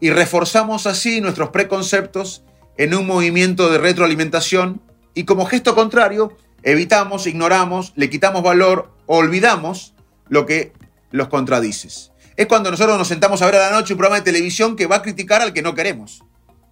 [0.00, 2.42] y reforzamos así nuestros preconceptos
[2.76, 4.80] en un movimiento de retroalimentación
[5.14, 9.94] y como gesto contrario evitamos, ignoramos, le quitamos valor o olvidamos
[10.28, 10.72] lo que
[11.10, 12.12] los contradices.
[12.36, 14.86] Es cuando nosotros nos sentamos a ver a la noche un programa de televisión que
[14.86, 16.22] va a criticar al que no queremos.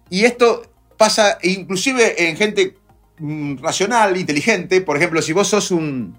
[0.09, 0.63] Y esto
[0.97, 2.75] pasa inclusive en gente
[3.19, 4.81] mm, racional, inteligente.
[4.81, 6.17] Por ejemplo, si vos sos un,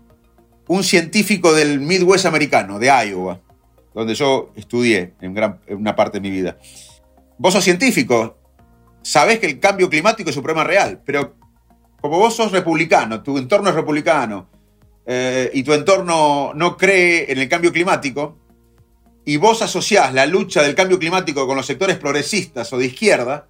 [0.82, 3.40] científico del Midwest americano, de Iowa,
[3.92, 6.58] donde yo estudié en, gran, una parte de mi vida.
[7.38, 8.38] Vos sos científico,
[9.02, 11.34] sabés que el cambio climático es un problema real, pero
[12.00, 14.48] como vos sos republicano, tu entorno es republicano,
[15.06, 18.38] eh, y tu entorno no cree en el cambio climático,
[19.24, 23.48] y vos asociás la lucha del cambio climático con los sectores progresistas o de izquierda,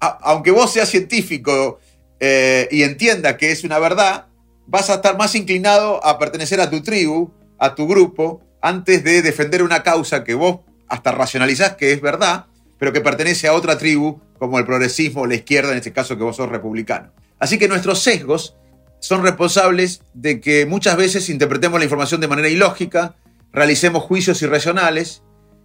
[0.00, 1.80] aunque vos seas científico
[2.20, 4.26] eh, y entienda que es una verdad,
[4.66, 9.22] vas a estar más inclinado a pertenecer a tu tribu, a tu grupo, antes de
[9.22, 12.46] defender una causa que vos hasta racionalizás que es verdad,
[12.78, 16.16] pero que pertenece a otra tribu, como el progresismo o la izquierda, en este caso
[16.16, 17.12] que vos sos republicano.
[17.38, 18.56] Así que nuestros sesgos
[18.98, 23.16] son responsables de que muchas veces interpretemos la información de manera ilógica,
[23.52, 25.22] realicemos juicios irracionales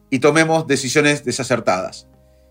[0.09, 2.07] y tomemos decisiones desacertadas.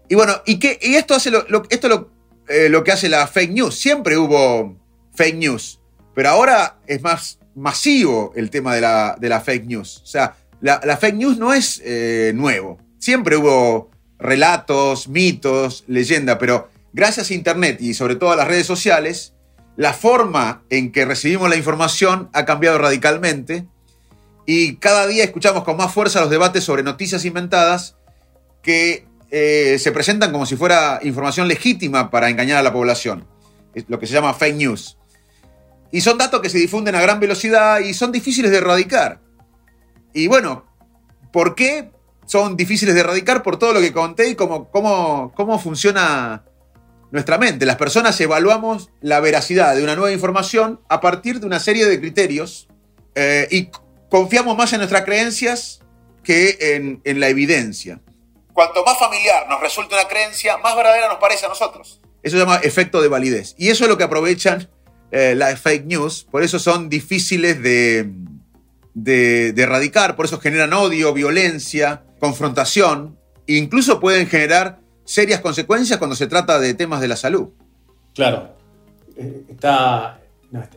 [0.09, 2.11] Y bueno, ¿y, qué, y esto hace lo, esto lo,
[2.51, 3.79] eh, lo que hace la fake news.
[3.79, 4.77] Siempre hubo
[5.15, 5.81] fake news,
[6.17, 10.01] pero ahora es más masivo el tema de la, de la fake news.
[10.03, 12.79] O sea, la, fake news no es eh, nuevo.
[12.99, 13.91] Siempre hubo
[14.21, 19.35] relatos, mitos, leyenda, pero gracias a Internet y sobre todo a las redes sociales,
[19.77, 23.67] la forma en que recibimos la información ha cambiado radicalmente
[24.47, 27.97] y cada día escuchamos con más fuerza los debates sobre noticias inventadas
[28.63, 33.27] que eh, se presentan como si fuera información legítima para engañar a la población,
[33.75, 34.99] es lo que se llama fake news.
[35.93, 39.21] Y son datos que se difunden a gran velocidad y son difíciles de erradicar.
[40.13, 40.67] Y bueno,
[41.33, 41.91] ¿por qué
[42.31, 43.43] son difíciles de erradicar?
[43.43, 46.45] Por todo lo que conté y cómo, cómo, cómo funciona
[47.11, 47.67] nuestra mente.
[47.67, 51.99] Las personas evaluamos la veracidad de una nueva información a partir de una serie de
[51.99, 52.69] criterios
[53.17, 53.71] eh, y
[54.09, 55.81] confiamos más en nuestras creencias
[56.23, 58.01] que en, en la evidencia.
[58.53, 62.01] Cuanto más familiar nos resulta una creencia, más verdadera nos parece a nosotros.
[62.23, 63.57] Eso se llama efecto de validez.
[63.59, 64.71] Y eso es lo que aprovechan
[65.11, 66.29] eh, las fake news.
[66.31, 68.09] Por eso son difíciles de,
[68.95, 70.15] de, erradicar.
[70.15, 73.19] Por eso generan odio, violencia, confrontación.
[73.47, 77.49] E incluso pueden generar serias consecuencias cuando se trata de temas de la salud.
[78.15, 78.55] Claro.
[79.17, 80.21] Eh, está,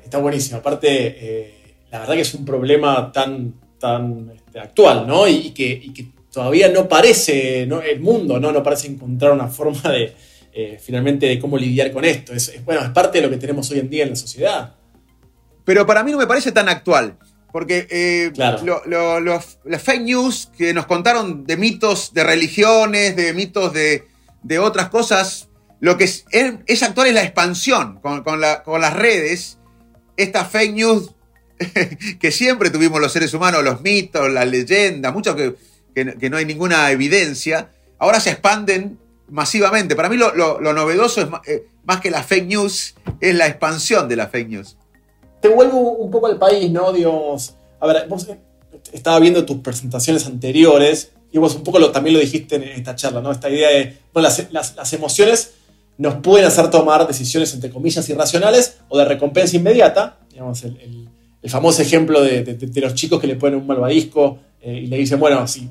[0.04, 0.58] está buenísimo.
[0.58, 5.28] Aparte, eh, la verdad que es un problema tan, tan este, actual, ¿no?
[5.28, 8.52] Y, que, y que todavía no parece, el mundo ¿no?
[8.52, 10.16] no parece encontrar una forma de,
[10.52, 12.34] eh, finalmente de cómo lidiar con esto.
[12.34, 14.74] Es, bueno, es parte de lo que tenemos hoy en día en la sociedad.
[15.64, 17.18] Pero para mí no me parece tan actual.
[17.54, 24.04] Porque eh, las fake news que nos contaron de mitos de religiones, de mitos de,
[24.60, 25.50] otras cosas,
[25.80, 29.60] lo que es, actual es la expansión con, con, las redes.
[30.18, 31.12] Estas fake news
[32.20, 35.56] que siempre tuvimos los seres humanos, los mitos, las leyendas, muchos que,
[35.94, 38.98] que, no hay ninguna evidencia, ahora se expanden
[39.30, 39.96] masivamente.
[39.96, 44.16] Para mí lo, novedoso es eh, más, que la fake news, es la expansión de
[44.16, 44.78] la fake news.
[45.44, 46.94] Te vuelvo un poco al país, ¿no?
[46.94, 48.40] Dios, a ver, vos eh,
[48.94, 52.96] estaba viendo tus presentaciones anteriores y vos un poco lo, también lo dijiste en esta
[52.96, 53.30] charla, ¿no?
[53.30, 55.56] Esta idea de, bueno, las, emociones
[55.98, 60.18] nos pueden hacer tomar decisiones, entre comillas, irracionales o de recompensa inmediata.
[60.30, 61.10] Digamos, el,
[61.50, 65.46] famoso ejemplo de, los chicos que le ponen un malvadisco eh, y le dicen, bueno,
[65.46, 65.70] si,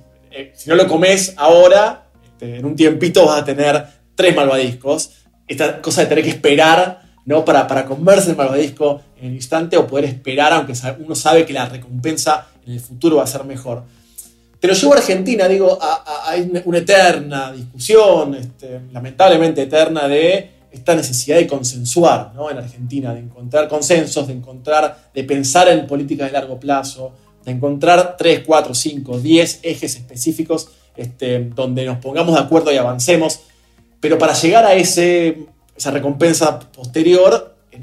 [0.52, 5.12] si no lo comes ahora, este, en un tiempito vas a tener tres malvadiscos.
[5.48, 7.44] Esta cosa de tener que esperar ¿no?
[7.44, 11.52] para, para comerse el malvadisco en el instante o poder esperar, aunque uno sabe que
[11.52, 13.84] la recompensa en el futuro va a ser mejor.
[14.60, 15.76] Te lo llevo a Argentina, digo,
[16.24, 22.50] hay una eterna discusión, este, lamentablemente eterna, de esta necesidad de consensuar ¿no?
[22.50, 27.12] en Argentina, de encontrar consensos, de encontrar, de pensar en políticas de largo plazo,
[27.44, 32.76] de encontrar tres, cuatro, cinco, diez ejes específicos este, donde nos pongamos de acuerdo y
[32.76, 33.40] avancemos.
[34.00, 35.46] Pero para llegar a ese,
[35.82, 37.82] esa recompensa posterior, en,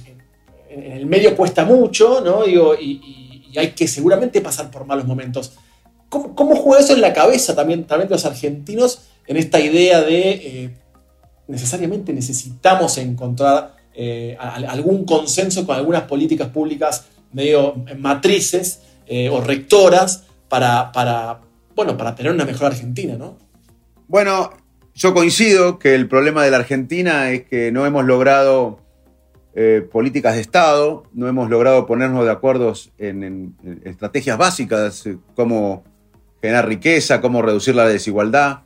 [0.69, 2.43] el medio cuesta mucho, ¿no?
[2.43, 5.53] Digo, y, hay que seguramente pasar por malos momentos.
[6.07, 10.29] ¿Cómo, juega eso en la cabeza también, también de los argentinos en esta idea de
[10.31, 10.77] eh,
[11.47, 20.23] necesariamente necesitamos encontrar eh, algún consenso con algunas políticas públicas medio matrices eh, o rectoras
[20.47, 21.41] para, para,
[21.75, 23.37] bueno, para tener una mejor Argentina, ¿no?
[24.07, 24.51] Bueno,
[24.99, 28.81] yo coincido que el problema de la Argentina es que no hemos logrado
[29.55, 35.85] eh, políticas de Estado, no hemos logrado ponernos de acuerdo en, estrategias básicas, eh, cómo
[36.41, 38.63] generar riqueza, cómo reducir la desigualdad.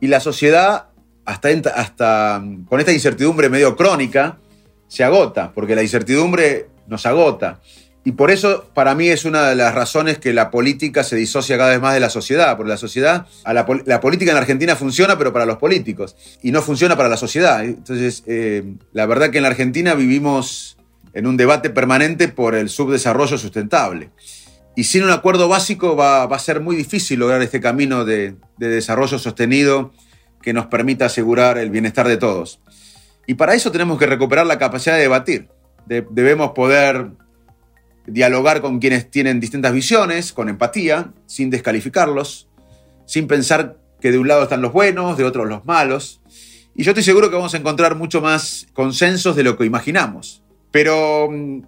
[0.00, 0.90] Y la sociedad,
[1.24, 4.38] hasta, hasta con esta incertidumbre medio crónica,
[4.86, 7.60] se agota, porque la incertidumbre nos agota.
[8.08, 11.58] Y por eso, para mí, es una de las razones que la política se disocia
[11.58, 12.56] cada vez más de la sociedad.
[12.56, 16.16] Porque la sociedad, la, política en Argentina funciona, pero para los políticos.
[16.42, 17.62] Y no funciona para la sociedad.
[17.62, 20.78] Entonces, eh, la verdad que en la Argentina vivimos
[21.12, 24.08] en un debate permanente por el subdesarrollo sustentable.
[24.74, 29.18] Y sin un acuerdo básico va, a ser muy difícil lograr este camino de, desarrollo
[29.18, 29.92] sostenido
[30.40, 32.62] que nos permita asegurar el bienestar de todos.
[33.26, 35.48] Y para eso tenemos que recuperar la capacidad de debatir.
[35.84, 37.10] debemos poder
[38.08, 42.48] dialogar con quienes tienen distintas visiones, con empatía, sin descalificarlos,
[43.06, 46.20] sin pensar que de un lado están los buenos, de otro los malos.
[46.74, 50.42] Y yo estoy seguro que vamos a encontrar mucho más consensos de lo que imaginamos.
[50.70, 51.62] Pero mm,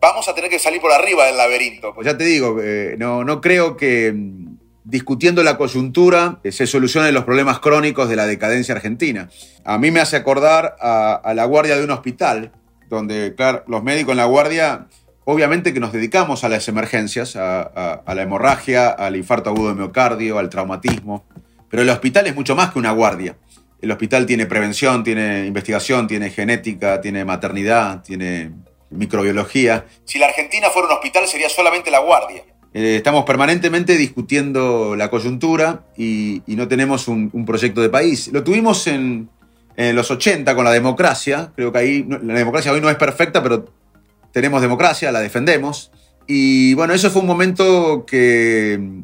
[0.00, 1.94] vamos a tener que salir por arriba del laberinto.
[1.94, 6.66] Pues ya te digo, eh, no, no creo que mm, discutiendo la coyuntura eh, se
[6.66, 9.28] solucionen los problemas crónicos de la decadencia argentina.
[9.64, 12.52] A mí me hace acordar a, a la guardia de un hospital,
[12.88, 14.86] donde, claro, los médicos en la guardia
[15.28, 20.38] Obviamente que nos dedicamos a las emergencias, a, la hemorragia, al infarto agudo de miocardio,
[20.38, 21.24] al traumatismo,
[21.68, 23.36] pero el hospital es mucho más que una guardia.
[23.82, 28.52] El hospital tiene prevención, tiene investigación, tiene genética, tiene maternidad, tiene
[28.90, 29.86] microbiología.
[30.04, 32.44] Si la Argentina fuera un hospital sería solamente la guardia.
[32.72, 38.28] Eh, estamos permanentemente discutiendo la coyuntura y, no tenemos un, proyecto de país.
[38.28, 39.28] Lo tuvimos en,
[39.76, 41.50] en, los 80 con la democracia.
[41.56, 43.64] Creo que ahí la democracia hoy no es perfecta, pero
[44.32, 45.90] tenemos democracia, la defendemos.
[46.26, 49.02] Y bueno, eso fue un momento que,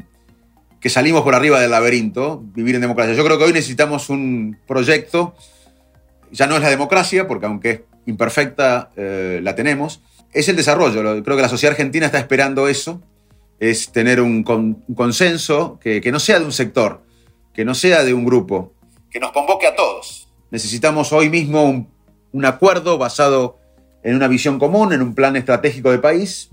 [0.81, 3.15] que salimos por arriba del laberinto, vivir en democracia.
[3.15, 5.35] Yo creo que hoy necesitamos un proyecto,
[6.31, 10.03] ya no es la democracia, porque aunque es imperfecta, eh, la tenemos,
[10.33, 11.23] es el desarrollo.
[11.23, 13.01] Creo que la sociedad argentina está esperando eso,
[13.61, 17.03] es tener un, consenso que, que no sea de un sector,
[17.55, 18.73] que no sea de un grupo,
[19.13, 20.29] que nos convoque a todos.
[20.51, 21.89] Necesitamos hoy mismo un,
[22.33, 23.59] un acuerdo basado
[24.03, 26.51] en una visión común, en un plan estratégico de país.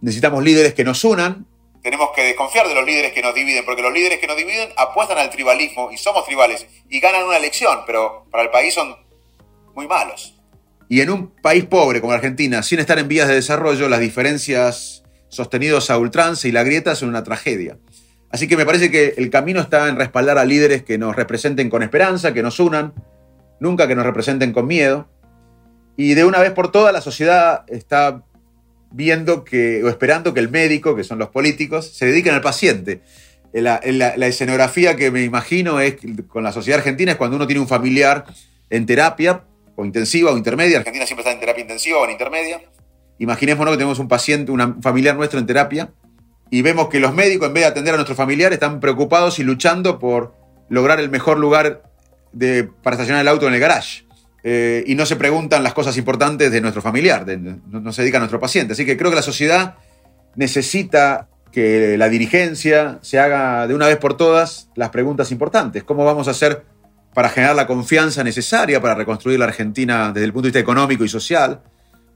[0.00, 1.46] Necesitamos líderes que nos unan.
[1.82, 4.68] Tenemos que desconfiar de los líderes que nos dividen, porque los líderes que nos dividen
[4.76, 8.96] apuestan al tribalismo y somos tribales y ganan una elección, pero para el país son
[9.74, 10.36] muy malos.
[10.88, 15.04] Y en un país pobre como Argentina, sin estar en vías de desarrollo, las diferencias
[15.28, 17.78] sostenidas a ultranza y la grieta son una tragedia.
[18.30, 21.70] Así que me parece que el camino está en respaldar a líderes que nos representen
[21.70, 22.92] con esperanza, que nos unan,
[23.58, 25.08] nunca que nos representen con miedo.
[25.96, 28.24] Y de una vez por todas la sociedad está
[28.90, 33.02] viendo que, o esperando que el médico, que son los políticos, se dediquen al paciente.
[33.52, 35.96] La, escenografía que me imagino es
[36.28, 38.24] con la sociedad argentina es cuando uno tiene un familiar
[38.68, 39.44] en terapia,
[39.76, 40.78] o intensiva o intermedia.
[40.78, 42.60] Argentina siempre está en terapia intensiva o en intermedia.
[43.18, 45.90] Imaginémonos que tenemos un paciente, un familiar nuestro en terapia,
[46.50, 49.44] y vemos que los médicos, en vez de atender a nuestros familiares, están preocupados y
[49.44, 50.34] luchando por
[50.68, 51.82] lograr el mejor lugar
[52.82, 54.04] para estacionar el auto en el garage.
[54.42, 58.20] Eh, y no se preguntan las cosas importantes de nuestro familiar, no, se dedica a
[58.20, 58.72] nuestro paciente.
[58.72, 59.74] Así que creo que la sociedad
[60.36, 65.84] necesita que la dirigencia se haga de una vez por todas las preguntas importantes.
[65.84, 66.64] ¿Cómo vamos a hacer
[67.12, 71.04] para generar la confianza necesaria para reconstruir la Argentina desde el punto de vista económico
[71.04, 71.60] y social?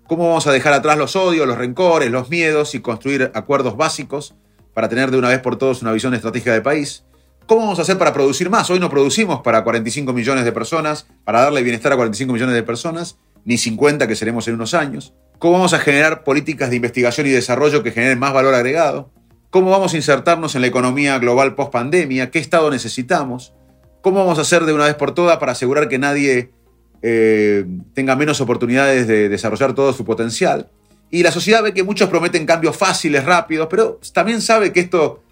[0.06, 4.34] ¿Cómo vamos a dejar atrás los odios, los rencores, los miedos y construir acuerdos básicos
[4.72, 7.04] para tener de una vez por todas una visión estratégica de país?
[7.46, 8.70] ¿Cómo vamos a hacer para producir más?
[8.70, 12.62] Hoy no producimos para 45 millones de personas, para darle bienestar a 45 millones de
[12.62, 15.12] personas, ni 50 que seremos en unos años.
[15.38, 19.10] ¿Cómo vamos a generar políticas de investigación y desarrollo que generen más valor agregado?
[19.50, 22.30] ¿Cómo vamos a insertarnos en la economía global post pandemia?
[22.30, 23.52] ¿Qué Estado necesitamos?
[24.00, 26.50] ¿Cómo vamos a hacer de una vez por todas para asegurar que nadie
[27.02, 30.70] eh, tenga menos oportunidades de desarrollar todo su potencial?
[31.10, 35.23] Y la sociedad ve que muchos prometen cambios fáciles, rápidos, pero también sabe que esto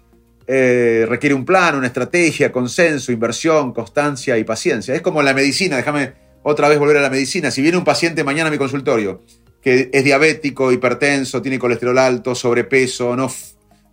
[0.47, 4.93] eh, requiere un plan, una estrategia, consenso, inversión, constancia y paciencia.
[4.93, 6.13] Es como en la medicina, déjame
[6.43, 7.51] otra vez volver a la medicina.
[7.51, 9.23] Si viene un paciente mañana a mi consultorio
[9.63, 13.31] que es diabético, hipertenso, tiene colesterol alto, sobrepeso, no,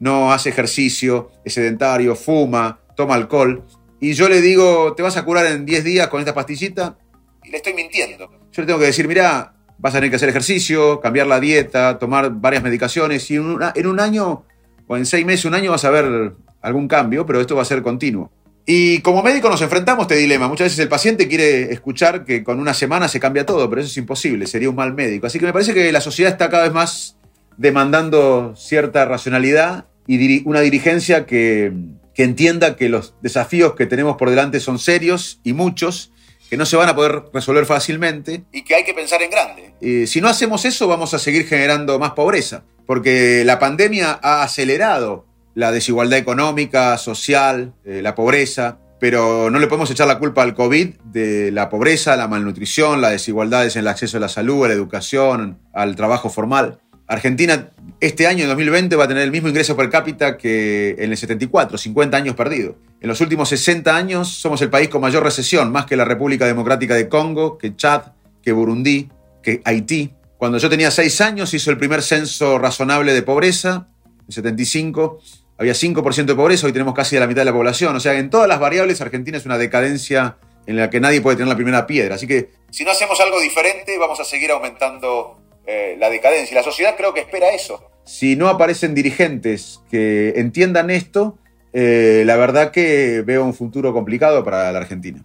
[0.00, 3.64] no hace ejercicio, es sedentario, fuma, toma alcohol,
[4.00, 6.98] y yo le digo, te vas a curar en 10 días con esta pastillita,
[7.44, 8.28] y le estoy mintiendo.
[8.50, 11.98] Yo le tengo que decir, mira, vas a tener que hacer ejercicio, cambiar la dieta,
[12.00, 14.44] tomar varias medicaciones, y en un año
[14.90, 16.32] o en seis meses, un año vas a ver
[16.62, 18.28] algún cambio, pero esto va a ser continuo.
[18.66, 20.48] Y como médico nos enfrentamos a este dilema.
[20.48, 23.88] Muchas veces el paciente quiere escuchar que con una semana se cambia todo, pero eso
[23.88, 25.28] es imposible, sería un mal médico.
[25.28, 27.16] Así que me parece que la sociedad está cada vez más
[27.56, 31.72] demandando cierta racionalidad y una dirigencia que,
[32.16, 36.12] entienda que los desafíos que tenemos por delante son serios y muchos,
[36.50, 39.72] que no se van a poder resolver fácilmente y que hay que pensar en grande.
[39.80, 44.42] Eh, si no hacemos eso, vamos a seguir generando más pobreza porque la pandemia ha
[44.42, 50.42] acelerado la desigualdad económica, social, eh, la pobreza, pero no le podemos echar la culpa
[50.42, 54.64] al COVID de la pobreza, la malnutrición, las desigualdades en el acceso a la salud,
[54.64, 56.78] a la educación, al trabajo formal.
[57.06, 61.10] Argentina este año, en 2020, va a tener el mismo ingreso per cápita que en
[61.10, 62.76] el 74, 50 años perdidos.
[63.00, 66.46] En los últimos 60 años somos el país con mayor recesión, más que la República
[66.46, 68.12] Democrática de Congo, que Chad,
[68.42, 69.10] que Burundi,
[69.42, 70.12] que Haití.
[70.40, 73.88] Cuando yo tenía seis años hizo el primer censo razonable de pobreza,
[74.26, 75.18] en 75.
[75.58, 77.94] Había 5% de pobreza, hoy tenemos casi la mitad de la población.
[77.94, 81.36] O sea, en todas las variables, Argentina es una decadencia en la que nadie puede
[81.36, 82.14] tener la primera piedra.
[82.14, 86.54] Así que si no hacemos algo diferente, vamos a seguir aumentando eh, la decadencia.
[86.54, 87.90] Y la sociedad creo que espera eso.
[88.04, 91.36] Si no aparecen dirigentes que entiendan esto,
[91.74, 95.22] eh, la verdad que veo un futuro complicado para la Argentina.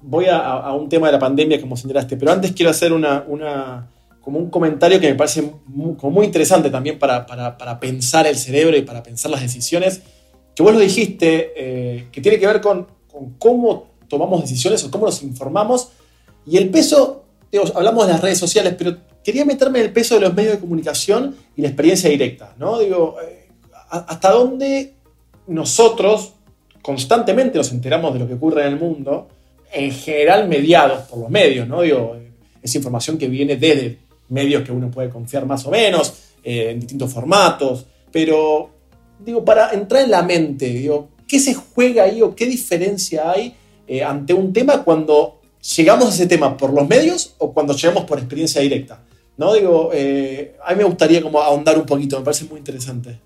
[0.00, 3.90] Voy a, un tema de la pandemia, como señalaste, pero antes quiero hacer una, una
[4.26, 8.76] como un comentario que me parece muy, muy interesante también para, para, pensar el cerebro
[8.76, 10.02] y para pensar las decisiones,
[10.52, 14.90] que vos lo dijiste, eh, que tiene que ver con, con, cómo tomamos decisiones o
[14.90, 15.90] cómo nos informamos
[16.44, 17.26] y el peso,
[17.76, 20.58] hablamos de las redes sociales, pero quería meterme en el peso de los medios de
[20.58, 22.80] comunicación y la experiencia directa, ¿no?
[22.80, 23.46] Digo, eh,
[23.90, 24.94] hasta dónde
[25.46, 26.32] nosotros
[26.82, 29.28] constantemente nos enteramos de lo que ocurre en el mundo,
[29.72, 31.82] en general mediados por los medios, ¿no?
[31.82, 32.16] Digo,
[32.60, 36.80] es información que viene desde medios que uno puede confiar más o menos, eh, en
[36.80, 38.70] distintos formatos, pero
[39.18, 43.54] digo, para entrar en la mente, digo, ¿qué se juega ahí o qué diferencia hay
[43.86, 45.40] eh, ante un tema cuando
[45.76, 49.02] llegamos a ese tema por los medios o cuando llegamos por experiencia directa?
[49.36, 49.52] ¿No?
[49.52, 53.20] Digo, eh, a mí me gustaría como ahondar un poquito, me parece muy interesante.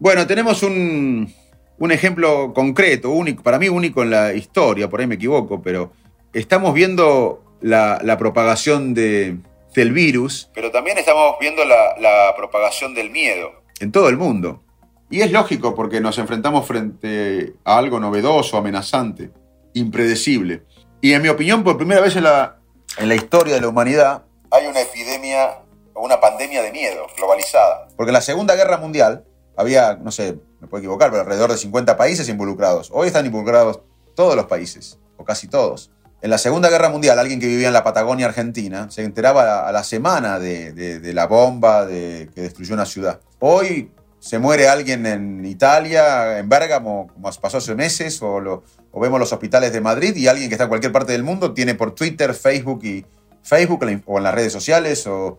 [0.00, 1.32] Bueno, tenemos un,
[1.78, 5.92] un ejemplo concreto, único, para mí único en la historia, por ahí me equivoco, pero
[6.32, 9.38] estamos viendo la, la propagación de,
[9.78, 14.64] del virus, pero también estamos viendo la, propagación del miedo en todo el mundo.
[15.08, 19.30] Y es lógico porque nos enfrentamos frente a algo novedoso, amenazante,
[19.74, 20.64] impredecible.
[21.00, 22.58] Y en mi opinión, por primera vez en la,
[22.98, 25.60] en la historia de la humanidad, hay una epidemia
[25.94, 27.88] o una pandemia de miedo globalizada.
[27.96, 29.24] Porque en la Segunda Guerra Mundial
[29.56, 32.90] había, no sé, me puedo equivocar, pero alrededor de 50 países involucrados.
[32.92, 33.80] Hoy están involucrados
[34.16, 35.92] todos los países, o casi todos.
[36.20, 39.70] En la Segunda Guerra Mundial, alguien que vivía en la Patagonia Argentina se enteraba a
[39.70, 43.20] la semana de, la bomba que destruyó una ciudad.
[43.38, 48.64] Hoy se muere alguien en Italia, en Bérgamo, como pasó hace meses, o,
[48.94, 51.76] vemos los hospitales de Madrid y alguien que está en cualquier parte del mundo tiene
[51.76, 53.06] por Twitter, Facebook y
[53.44, 55.38] Facebook o en las redes sociales o,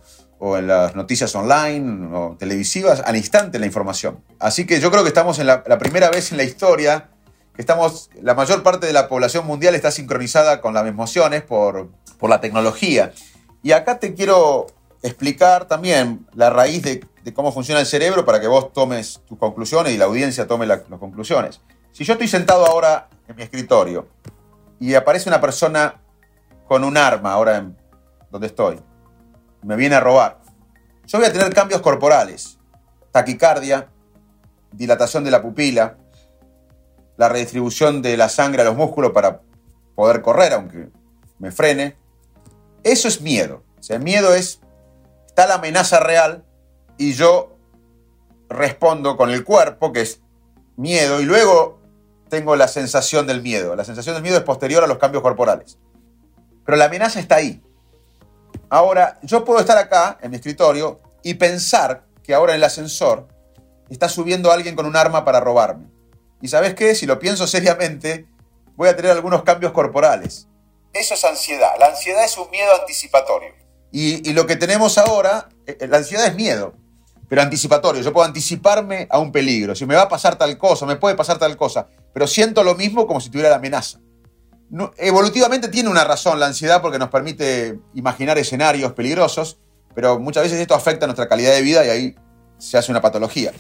[0.57, 4.23] en las noticias online o televisivas al instante la información.
[4.39, 7.09] Así que yo creo que estamos en la primera vez en la historia
[7.57, 12.29] estamos, la mayor parte de la población mundial está sincronizada con las emociones por, por
[12.29, 13.13] la tecnología.
[13.63, 14.67] Y acá te quiero
[15.01, 19.93] explicar también la raíz de, cómo funciona el cerebro para que vos tomes tus conclusiones
[19.93, 21.61] y la audiencia tome las conclusiones.
[21.91, 24.07] Si yo estoy sentado ahora en mi escritorio
[24.79, 26.01] y aparece una persona
[26.67, 27.77] con un arma ahora en
[28.31, 28.79] donde estoy,
[29.61, 30.39] me viene a robar,
[31.05, 32.57] yo voy a tener cambios corporales,
[33.11, 33.89] taquicardia,
[34.71, 35.97] dilatación de la pupila,
[37.20, 39.41] la redistribución de la sangre a los músculos para
[39.93, 40.88] poder correr, aunque
[41.38, 41.97] me frene.
[42.82, 43.61] Eso es miedo.
[43.78, 44.61] O sea, el miedo es,
[45.28, 46.45] está la amenaza real
[46.97, 47.57] y yo
[48.47, 50.22] respondo con el cuerpo, que es
[50.78, 51.82] miedo, y luego
[52.30, 53.76] tengo la sensación del miedo.
[53.76, 55.78] La sensación del miedo es posterior a los cambios corporales.
[56.65, 57.61] Pero la amenaza está ahí.
[58.70, 63.28] Ahora, yo puedo estar acá en mi escritorio y pensar que ahora en el ascensor
[63.89, 65.98] está subiendo alguien con un arma para robarme.
[66.41, 68.25] Y sabes qué, si lo pienso seriamente,
[68.75, 70.47] voy a tener algunos cambios corporales.
[70.93, 71.71] Eso es ansiedad.
[71.79, 73.53] La ansiedad es un miedo anticipatorio.
[73.91, 76.75] Y, lo que tenemos ahora, eh, eh, la ansiedad es miedo,
[77.27, 78.01] pero anticipatorio.
[78.01, 79.75] Yo puedo anticiparme a un peligro.
[79.75, 82.75] Si me va a pasar tal cosa, me puede pasar tal cosa, pero siento lo
[82.75, 83.99] mismo como si tuviera la amenaza.
[84.97, 89.57] evolutivamente tiene una razón la ansiedad porque nos permite imaginar escenarios peligrosos,
[89.95, 92.15] pero muchas veces esto afecta a nuestra calidad de vida y ahí
[92.59, 93.51] se hace una patología.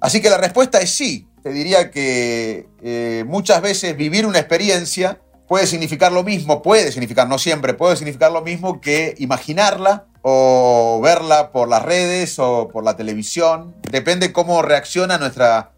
[0.00, 1.28] Así que la respuesta es sí.
[1.42, 7.28] Te diría que eh, muchas veces vivir una experiencia puede significar lo mismo, puede significar,
[7.28, 12.84] no siempre, puede significar lo mismo que imaginarla o verla por las redes o por
[12.84, 13.74] la televisión.
[13.90, 15.72] Depende cómo reacciona nuestra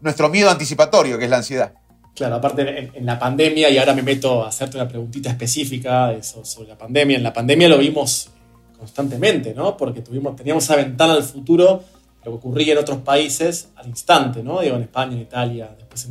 [0.00, 1.72] nuestro miedo anticipatorio, que es la ansiedad.
[2.14, 6.68] Claro, aparte en, la pandemia, y ahora me meto a hacerte una preguntita específica sobre
[6.68, 8.28] la pandemia, en la pandemia lo vimos
[8.78, 9.76] constantemente, ¿no?
[9.76, 11.82] Porque tuvimos, teníamos esa ventana al futuro
[12.24, 14.60] lo que ocurría en otros países al instante, ¿no?
[14.60, 16.08] Digo, en España, en Italia, después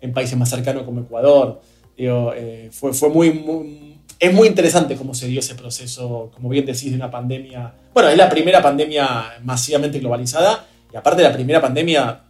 [0.00, 1.60] en, países más cercanos como Ecuador.
[1.96, 6.64] Digo, eh, fue, fue muy, Es muy interesante cómo se dio ese proceso, como bien
[6.64, 7.74] decís, de una pandemia.
[7.92, 12.22] Bueno, es la primera pandemia masivamente globalizada y aparte la primera pandemia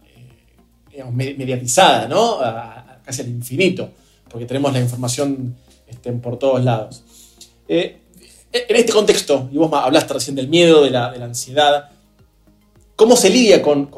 [0.91, 2.39] eh, mediatizada, ¿no?
[3.03, 3.89] casi al infinito,
[4.29, 5.55] porque tenemos la información
[5.87, 7.03] este, por todos lados.
[7.67, 7.97] Eh,
[8.53, 11.89] en este contexto, y vos hablaste recién del miedo, de la, de la ansiedad,
[13.01, 13.89] ¿Cómo se lidia con,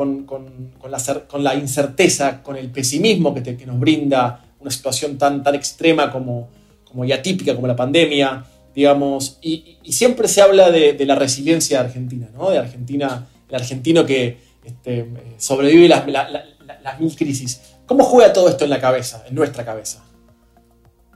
[1.37, 6.47] la, incerteza, con el pesimismo que, nos brinda una situación tan, tan extrema como,
[6.85, 8.45] como y atípica como la pandemia?
[8.73, 12.49] Digamos, y, siempre se habla de, la resiliencia argentina, ¿no?
[12.49, 17.59] De Argentina, el argentino que este, sobrevive las, las mil crisis.
[17.85, 20.01] ¿Cómo juega todo esto en la cabeza, en nuestra cabeza?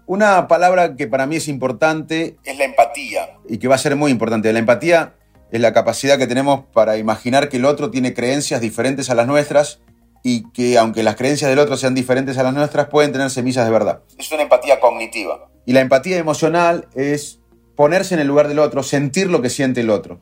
[0.07, 3.95] Una palabra que para mí es importante es la empatía y que va a ser
[3.95, 4.51] muy importante.
[4.51, 5.13] La empatía
[5.52, 9.28] es la capacidad que tenemos para imaginar que el otro tiene creencias diferentes a las
[9.28, 9.80] nuestras
[10.24, 13.66] y que aunque las creencias del otro sean diferentes a las nuestras, pueden tener semillas
[13.66, 14.02] de verdad.
[14.18, 15.50] Es una empatía cognitiva.
[15.66, 17.39] Y la empatía emocional es
[17.76, 20.20] ponerse en el lugar del otro, sentir lo que siente el otro.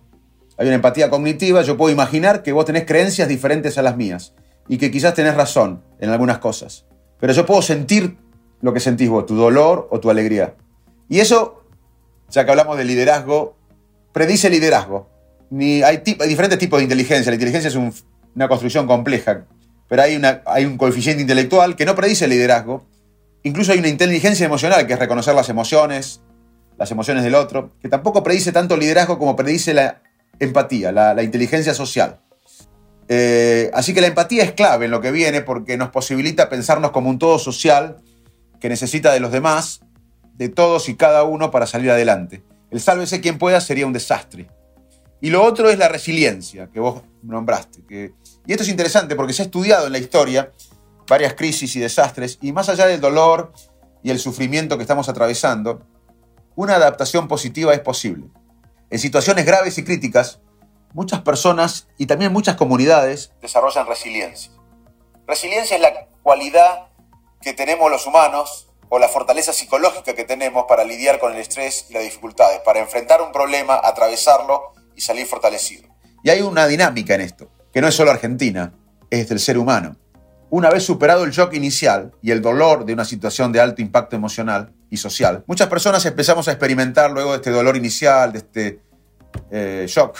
[0.57, 4.33] Hay una empatía cognitiva, yo puedo imaginar que vos tenés creencias diferentes a las mías
[4.67, 6.85] y que quizás tenés razón en algunas cosas.
[7.19, 8.17] Pero yo puedo sentir
[8.61, 10.55] lo que sentís vos, tu dolor o tu alegría.
[11.09, 11.63] Y eso,
[12.29, 13.55] ya que hablamos de liderazgo,
[14.11, 15.14] predice liderazgo
[15.49, 17.31] ni hay, diferentes tipos de inteligencia.
[17.31, 19.45] La inteligencia es una construcción compleja,
[19.87, 22.85] pero hay, hay un coeficiente intelectual que no predice el liderazgo.
[23.43, 26.21] Incluso hay una inteligencia emocional, que es reconocer las emociones,
[26.77, 30.01] las emociones del otro, que tampoco predice tanto liderazgo como predice la
[30.39, 32.19] empatía, la, inteligencia social.
[33.07, 36.91] Eh, así que la empatía es clave en lo que viene porque nos posibilita pensarnos
[36.91, 37.97] como un todo social
[38.59, 39.81] que necesita de los demás,
[40.33, 42.43] de todos y cada uno para salir adelante.
[42.71, 44.49] El sálvese quien pueda sería un desastre.
[45.21, 47.85] Y lo otro es la resiliencia, que vos nombraste.
[47.85, 48.13] Que,
[48.45, 50.51] y esto es interesante porque se ha estudiado en la historia
[51.07, 53.53] varias crisis y desastres, y más allá del dolor
[54.03, 55.85] y el sufrimiento que estamos atravesando,
[56.55, 58.27] una adaptación positiva es posible.
[58.89, 60.41] En situaciones graves y críticas,
[60.93, 64.51] muchas personas y también muchas comunidades desarrollan resiliencia.
[65.27, 66.89] Resiliencia es la cualidad
[67.41, 71.87] que tenemos los humanos o la fortaleza psicológica que tenemos para lidiar con el estrés
[71.89, 75.87] y las dificultades, para enfrentar un problema, atravesarlo y salir fortalecido.
[76.23, 78.73] Y hay una dinámica en esto, que no es solo Argentina,
[79.09, 79.97] es del ser humano.
[80.49, 84.15] Una vez superado el shock inicial y el dolor de una situación de alto impacto
[84.15, 88.79] emocional y social, muchas personas empezamos a experimentar luego de este dolor inicial, de este
[89.51, 90.17] eh, shock,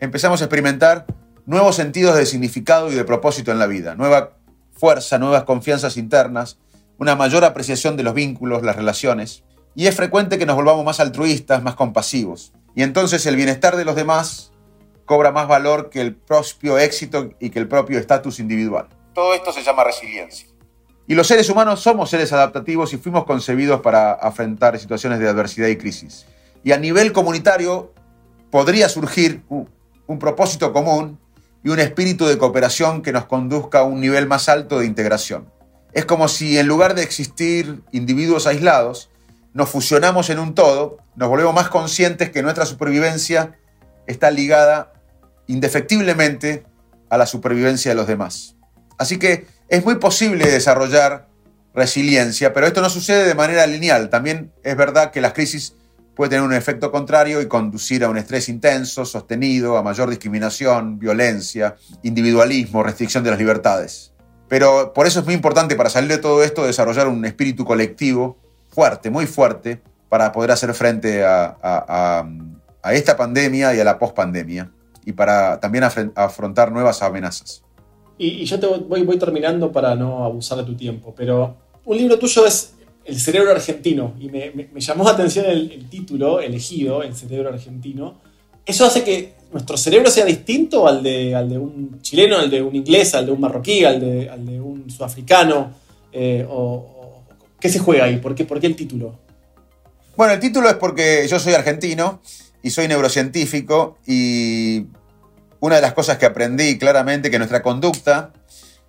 [0.00, 1.06] empezamos a experimentar
[1.46, 4.36] nuevos sentidos de significado y de propósito en la vida, nueva
[4.72, 6.58] fuerza, nuevas confianzas internas,
[6.98, 9.44] una mayor apreciación de los vínculos, las relaciones.
[9.74, 12.52] Y es frecuente que nos volvamos más altruistas, más compasivos.
[12.74, 14.52] Y entonces el bienestar de los demás
[15.04, 18.88] cobra más valor que el propio éxito y que el propio estatus individual.
[19.14, 20.46] Todo esto se llama resiliencia.
[21.06, 25.68] Y los seres humanos somos seres adaptativos y fuimos concebidos para afrontar situaciones de adversidad
[25.68, 26.26] y crisis.
[26.62, 27.94] Y a nivel comunitario
[28.50, 31.18] podría surgir un propósito común
[31.64, 35.50] y un espíritu de cooperación que nos conduzca a un nivel más alto de integración.
[35.92, 39.10] Es como si en lugar de existir individuos aislados,
[39.58, 43.58] nos fusionamos en un todo, nos volvemos más conscientes que nuestra supervivencia
[44.06, 44.92] está ligada
[45.48, 46.64] indefectiblemente
[47.10, 48.54] a la supervivencia de los demás.
[48.98, 51.26] Así que es muy posible desarrollar
[51.74, 54.10] resiliencia, pero esto no sucede de manera lineal.
[54.10, 55.74] También es verdad que las crisis
[56.14, 61.00] pueden tener un efecto contrario y conducir a un estrés intenso, sostenido, a mayor discriminación,
[61.00, 64.12] violencia, individualismo, restricción de las libertades.
[64.48, 68.38] Pero por eso es muy importante para salir de todo esto desarrollar un espíritu colectivo
[68.68, 72.24] fuerte, muy fuerte, para poder hacer frente a,
[72.92, 74.70] esta pandemia y a la pospandemia
[75.04, 77.62] y para también afrontar nuevas amenazas.
[78.16, 82.18] Y, yo te voy, voy, terminando para no abusar de tu tiempo, pero un libro
[82.18, 87.50] tuyo es El cerebro argentino y me, llamó la atención el, título elegido, El cerebro
[87.50, 88.16] argentino.
[88.66, 92.60] ¿Eso hace que nuestro cerebro sea distinto al de, al de un chileno, al de
[92.60, 95.70] un inglés, al de un marroquí, al de, al de un sudafricano?
[96.12, 96.97] Eh, o,
[97.60, 98.18] ¿Qué se juega ahí?
[98.18, 99.18] ¿Por qué, ¿Por qué el título?
[100.16, 102.20] Bueno, el título es porque yo soy argentino
[102.62, 104.86] y soy neurocientífico y
[105.60, 108.32] una de las cosas que aprendí claramente que nuestra conducta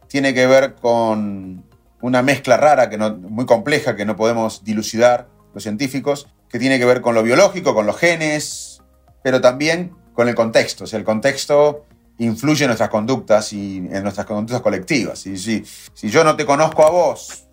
[0.08, 1.64] tiene que ver con
[2.02, 6.80] una mezcla rara, que no, muy compleja, que no podemos dilucidar los científicos, que tiene
[6.80, 8.82] que ver con lo biológico, con los genes,
[9.24, 10.86] pero también con el contexto.
[10.86, 11.86] O sea, el contexto
[12.20, 15.26] influye en nuestras conductas y en nuestras conductas colectivas.
[15.26, 15.64] Y si,
[15.94, 17.49] si yo no te conozco a vos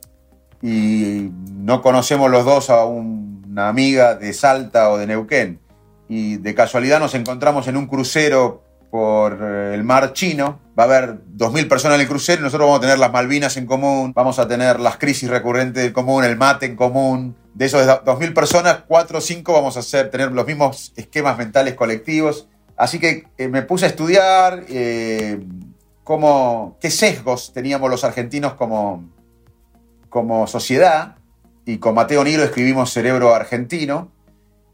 [0.67, 5.61] y no conocemos los dos a una amiga de Salta o de Neuquén
[6.09, 10.87] y de casualidad nos encontramos en un crucero por eh, el mar chino, va a
[10.87, 14.13] haber 2.000 personas en el crucero y nosotros vamos a tener las Malvinas en común,
[14.13, 17.37] vamos a tener las crisis recurrentes en común, el mate en común.
[17.55, 21.75] De esos 2.000 personas, 4 o 5 vamos a hacer, tener los mismos esquemas mentales
[21.75, 22.49] colectivos.
[22.77, 25.41] Así que eh, me puse a estudiar eh,
[26.03, 29.05] cómo, qué sesgos teníamos los argentinos como,
[30.17, 31.17] como sociedad
[31.67, 34.11] y con Mateo Niro escribimos Cerebro Argentino.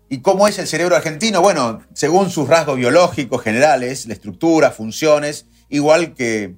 [0.09, 1.43] ¿Y cómo es el cerebro argentino?
[1.43, 6.55] Bueno, según sus rasgos biológicos generales, la estructura, funciones, igual que,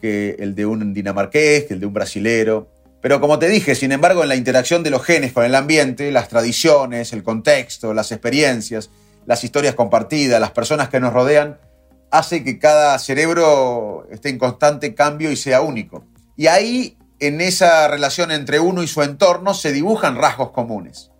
[0.00, 2.68] que el de un dinamarqués, que el de un brasilero.
[3.02, 6.12] Pero como te dije, sin embargo, en la interacción de los genes con el ambiente,
[6.12, 8.90] las tradiciones, el contexto, las experiencias,
[9.26, 11.58] las historias compartidas, las personas que nos rodean,
[12.12, 16.04] hace que cada cerebro esté en constante cambio y sea único.
[16.36, 21.10] Y ahí en esa relación entre uno y su entorno se dibujan rasgos comunes.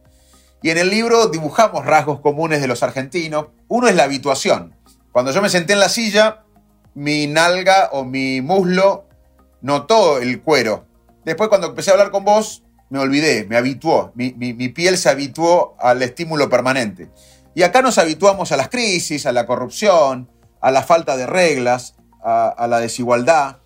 [0.63, 3.47] Y en el libro dibujamos rasgos comunes de los argentinos.
[3.69, 4.75] Uno es la habituación.
[5.13, 6.45] Cuando yo me senté en la silla,
[6.95, 9.07] mi nalga o mi muslo
[9.61, 10.87] notó el cuero.
[11.25, 14.13] Después cuando empecé a hablar con vos, me olvidé, me habituó.
[14.15, 14.33] Mi,
[14.69, 17.11] piel se habituó al estímulo permanente.
[17.55, 20.31] Y acá nos habituamos a las crisis, a la corrupción,
[20.61, 23.59] a la falta de reglas, a la desigualdad.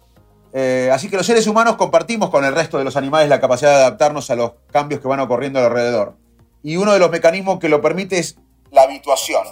[0.53, 3.71] Eh, así que los seres humanos compartimos con el resto de los animales la capacidad
[3.71, 6.17] de adaptarnos a los cambios que van ocurriendo alrededor.
[6.63, 8.37] Y uno de los mecanismos que lo permite es
[8.71, 9.45] la habituación,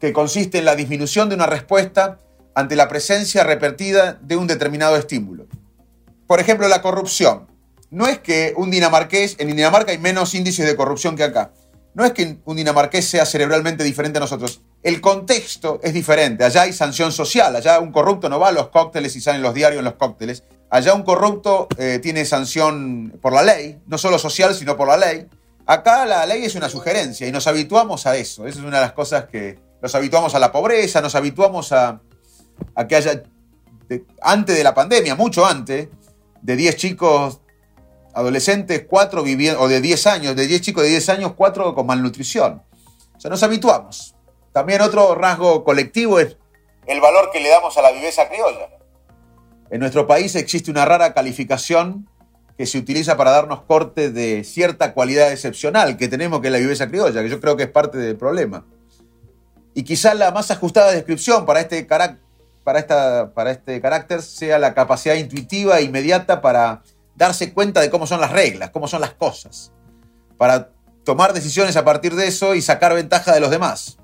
[0.00, 2.20] que consiste en la disminución de una respuesta
[2.54, 5.46] ante la presencia repetida de un determinado estímulo.
[6.26, 7.46] Por ejemplo, la corrupción.
[7.90, 11.52] No es que un dinamarqués, en Dinamarca hay menos índices de corrupción que acá.
[11.94, 14.60] No es que un dinamarqués sea cerebralmente diferente a nosotros.
[14.82, 16.44] El contexto es diferente.
[16.44, 17.54] Allá hay sanción social.
[17.56, 20.44] Allá un corrupto no va a los cócteles y salen los diarios en los cócteles.
[20.70, 24.96] Allá un corrupto eh, tiene sanción por la ley, no solo social, sino por la
[24.96, 25.26] ley.
[25.66, 28.46] Acá la ley es una sugerencia y nos habituamos a eso.
[28.46, 32.00] Esa es una de las cosas que nos habituamos a la pobreza, nos habituamos a,
[32.88, 33.22] que haya,
[34.22, 35.88] antes de la pandemia, mucho antes,
[36.42, 37.40] de 10 chicos
[38.14, 41.86] adolescentes, cuatro viviendo, o de 10 años, de 10 chicos de 10 años, cuatro con
[41.86, 42.62] malnutrición.
[43.16, 44.14] O sea, nos habituamos.
[44.58, 46.36] También otro rasgo colectivo es
[46.88, 48.68] el valor que le damos a la viveza criolla.
[49.70, 52.08] En nuestro país existe una rara calificación
[52.56, 56.58] que se utiliza para darnos corte de cierta cualidad excepcional que tenemos, que es la
[56.58, 58.66] viveza criolla, que yo creo que es parte del problema.
[59.74, 62.18] Y quizás la más ajustada descripción para este, para,
[62.80, 66.82] esta, para este carácter sea la capacidad intuitiva e inmediata para
[67.14, 69.70] darse cuenta de cómo son las reglas, cómo son las cosas,
[70.36, 70.70] para
[71.04, 73.98] tomar decisiones a partir de eso y sacar ventaja de los demás.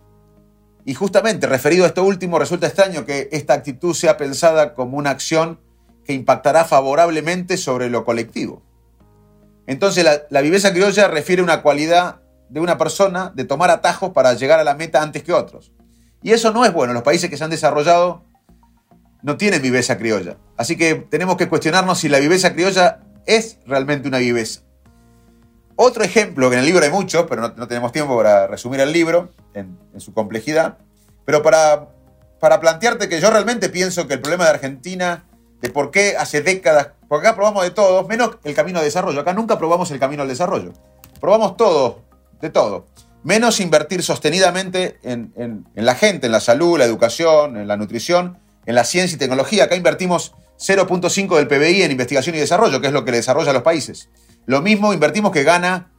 [0.84, 5.10] Y justamente, referido a esto último, resulta extraño que esta actitud sea pensada como una
[5.10, 5.60] acción
[6.04, 8.62] que impactará favorablemente sobre lo colectivo.
[9.66, 12.20] Entonces, la, viveza criolla refiere una cualidad
[12.50, 15.72] de una persona de tomar atajos para llegar a la meta antes que otros.
[16.22, 16.92] Y eso no es bueno.
[16.92, 18.24] Los países que se han desarrollado
[19.22, 20.36] no tienen viveza criolla.
[20.58, 24.60] Así que tenemos que cuestionarnos si la viveza criolla es realmente una viveza.
[25.76, 28.92] Otro ejemplo, que en el libro hay muchos, pero no, tenemos tiempo para resumir el
[28.92, 30.78] libro en, su complejidad,
[31.24, 31.88] pero para,
[32.40, 35.24] para plantearte que yo realmente pienso que el problema de Argentina,
[35.60, 39.20] de por qué hace décadas, porque acá probamos de todos, menos el camino de desarrollo,
[39.20, 40.72] acá nunca probamos el camino al desarrollo,
[41.20, 42.02] probamos todo,
[42.40, 42.86] de todo,
[43.24, 48.38] menos invertir sostenidamente en, en la gente, en la salud, la educación, en la nutrición,
[48.66, 52.86] en la ciencia y tecnología, acá invertimos 0.5 del PBI en investigación y desarrollo, que
[52.86, 54.08] es lo que le desarrolla a los países.
[54.46, 55.90] Lo mismo invertimos que gana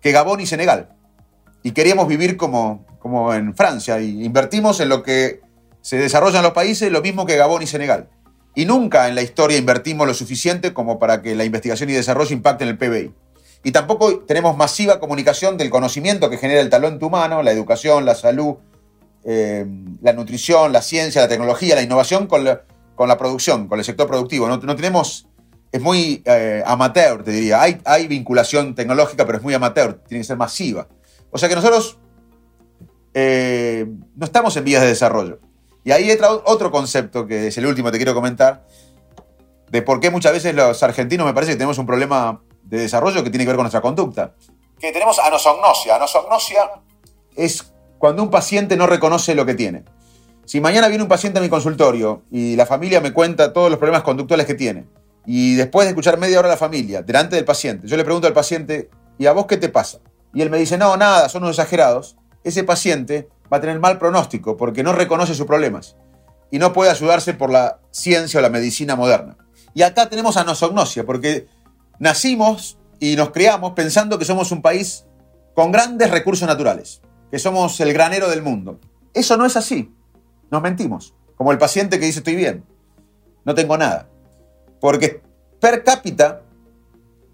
[0.00, 0.90] que Gabón y Senegal.
[1.62, 4.00] Y queríamos vivir como, como en Francia.
[4.00, 5.40] Y invertimos en lo que
[5.80, 8.08] se desarrolla en los países, lo mismo que Gabón y Senegal.
[8.54, 12.32] Y nunca en la historia invertimos lo suficiente como para que la investigación y desarrollo
[12.32, 13.12] impacten el PBI.
[13.64, 18.14] Y tampoco tenemos masiva comunicación del conocimiento que genera el talento humano, la educación, la
[18.14, 18.56] salud,
[19.24, 19.66] eh,
[20.02, 22.62] la nutrición, la ciencia, la tecnología, la innovación con la,
[22.94, 24.48] con la producción, con el sector productivo.
[24.48, 25.28] No, no tenemos
[25.74, 27.60] es muy eh, amateur, te diría.
[27.60, 30.86] Hay, hay vinculación tecnológica, pero es muy amateur, tiene que ser masiva.
[31.32, 31.98] O sea que nosotros
[33.12, 35.40] eh, no estamos en vías de desarrollo.
[35.82, 38.64] Y ahí entra otro concepto, que es el último que te quiero comentar,
[39.68, 43.24] de por qué muchas veces los argentinos me parece que tenemos un problema de desarrollo
[43.24, 44.32] que tiene que ver con nuestra conducta.
[44.78, 45.96] Que tenemos anosognosia.
[45.96, 46.70] Anosognosia
[47.34, 49.82] es cuando un paciente no reconoce lo que tiene.
[50.44, 53.80] Si mañana viene un paciente a mi consultorio y la familia me cuenta todos los
[53.80, 54.84] problemas conductuales que tiene,
[55.26, 58.26] y después de escuchar media hora a la familia, delante del paciente, yo le pregunto
[58.26, 59.98] al paciente, ¿y a vos qué te pasa?
[60.34, 62.16] Y él me dice, no, nada, son unos exagerados.
[62.42, 65.96] Ese paciente va a tener mal pronóstico porque no reconoce sus problemas
[66.50, 69.36] y no puede ayudarse por la ciencia o la medicina moderna.
[69.74, 71.46] Y acá tenemos anosognosia, porque
[71.98, 75.06] nacimos y nos criamos pensando que somos un país
[75.54, 77.00] con grandes recursos naturales,
[77.30, 78.78] que somos el granero del mundo.
[79.14, 79.92] Eso no es así.
[80.50, 81.14] Nos mentimos.
[81.36, 82.64] Como el paciente que dice estoy bien,
[83.44, 84.08] no tengo nada.
[84.84, 85.22] Porque
[85.60, 86.42] per cápita,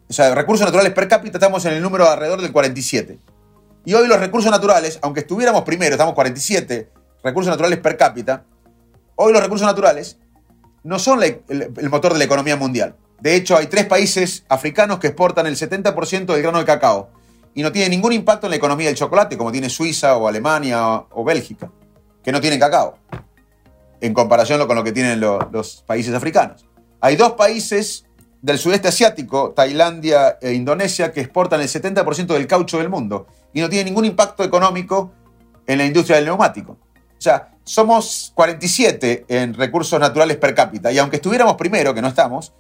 [0.09, 3.18] o sea, recursos naturales per cápita estamos en el número alrededor del 47.
[3.84, 6.92] Y hoy los recursos naturales, aunque estuviéramos primero, estamos 47
[7.24, 8.44] recursos naturales per cápita,
[9.16, 10.20] hoy los recursos naturales
[10.84, 11.42] no son el,
[11.90, 12.94] motor de la economía mundial.
[13.20, 17.11] De hecho, hay tres países africanos que exportan el 70% del grano de cacao
[17.53, 20.86] y no tiene ningún impacto en la economía del chocolate, como tiene Suiza o Alemania
[21.11, 21.68] o, Bélgica,
[22.22, 22.96] que no tienen cacao,
[24.01, 26.69] en comparación con lo que tienen los países africanos.
[27.01, 28.05] Hay dos países
[28.42, 33.61] del sudeste asiático, Tailandia e Indonesia, que exportan el 70% del caucho del mundo y
[33.61, 35.12] no tienen ningún impacto económico
[35.66, 36.72] en la industria del neumático.
[36.72, 42.09] O sea, somos 47 en recursos naturales per cápita y aunque estuviéramos primero, que no
[42.09, 42.53] estamos,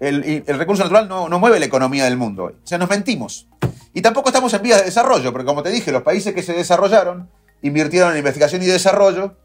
[0.00, 2.44] el, recurso natural no, no, mueve la economía del mundo.
[2.44, 3.46] O sea, nos mentimos.
[3.92, 6.52] Y tampoco estamos en vías de desarrollo, porque como te dije, los países que se
[6.52, 7.28] desarrollaron
[7.62, 9.36] invirtieron en investigación y desarrollo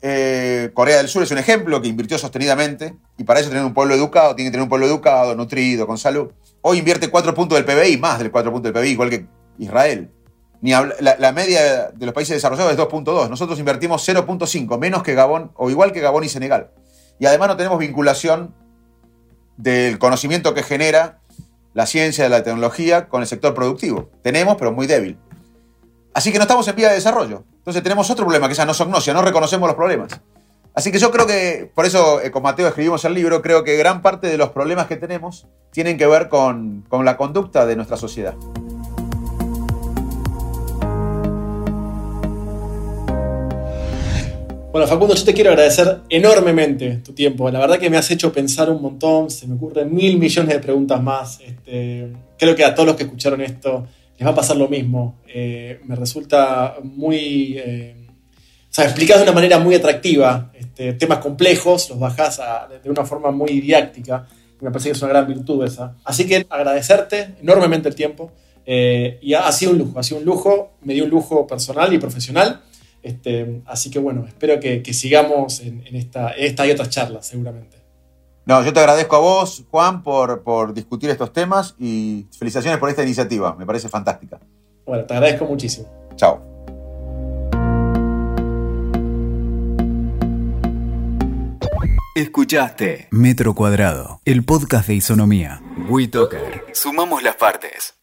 [0.00, 3.74] eh, Corea del Sur es un ejemplo que invirtió sostenidamente y para eso tener un
[3.74, 6.30] pueblo educado, tiene que tener un pueblo educado, nutrido, con salud.
[6.62, 9.26] Hoy invierte 4 puntos del PBI, más del 4 puntos del PBI, igual que
[9.58, 10.10] Israel.
[10.60, 13.28] Ni la, media de los países desarrollados es 2.2.
[13.28, 16.70] Nosotros invertimos 0.5, menos que Gabón, o igual que Gabón y Senegal.
[17.20, 18.54] Y además no tenemos vinculación
[19.56, 21.20] del conocimiento que genera
[21.74, 24.10] la ciencia de la tecnología con el sector productivo.
[24.22, 25.18] Tenemos, pero muy débil.
[26.12, 27.44] Así que no estamos en vía de desarrollo.
[27.68, 30.18] Entonces tenemos otro problema, que es anosognosia, no reconocemos los problemas.
[30.72, 33.76] Así que yo creo que, por eso eh, con Mateo escribimos el libro, creo que
[33.76, 37.76] gran parte de los problemas que tenemos tienen que ver con, con la conducta de
[37.76, 38.32] nuestra sociedad.
[44.72, 47.50] Bueno, Facundo, yo te quiero agradecer enormemente tu tiempo.
[47.50, 50.60] La verdad que me has hecho pensar un montón, se me ocurren mil millones de
[50.60, 51.38] preguntas más.
[51.40, 53.86] Este, creo que a todos los que escucharon esto
[54.18, 55.20] les va a pasar lo mismo.
[55.26, 57.56] Eh, me resulta muy...
[57.56, 57.94] Eh,
[58.70, 62.40] o sea, explicas de una manera muy atractiva este, temas complejos, los bajás
[62.82, 64.26] de una forma muy didáctica.
[64.60, 65.96] Me parece que es una gran virtud esa.
[66.04, 68.32] Así que agradecerte enormemente el tiempo.
[68.66, 71.92] Eh, y ha, sido un lujo, ha sido un lujo, me dio un lujo personal
[71.92, 72.60] y profesional.
[73.02, 77.77] Este, así que bueno, espero que, sigamos en, esta, en esta y otras charlas, seguramente.
[78.48, 82.88] No, yo te agradezco a vos, Juan, por, por discutir estos temas y felicitaciones por
[82.88, 83.54] esta iniciativa.
[83.54, 84.40] Me parece fantástica.
[84.86, 85.86] Bueno, te agradezco muchísimo.
[86.16, 86.42] Chao.
[92.14, 95.60] Escuchaste Metro Cuadrado, el podcast de Isonomía.
[95.90, 96.64] WeToker.
[96.72, 97.97] Sumamos las partes.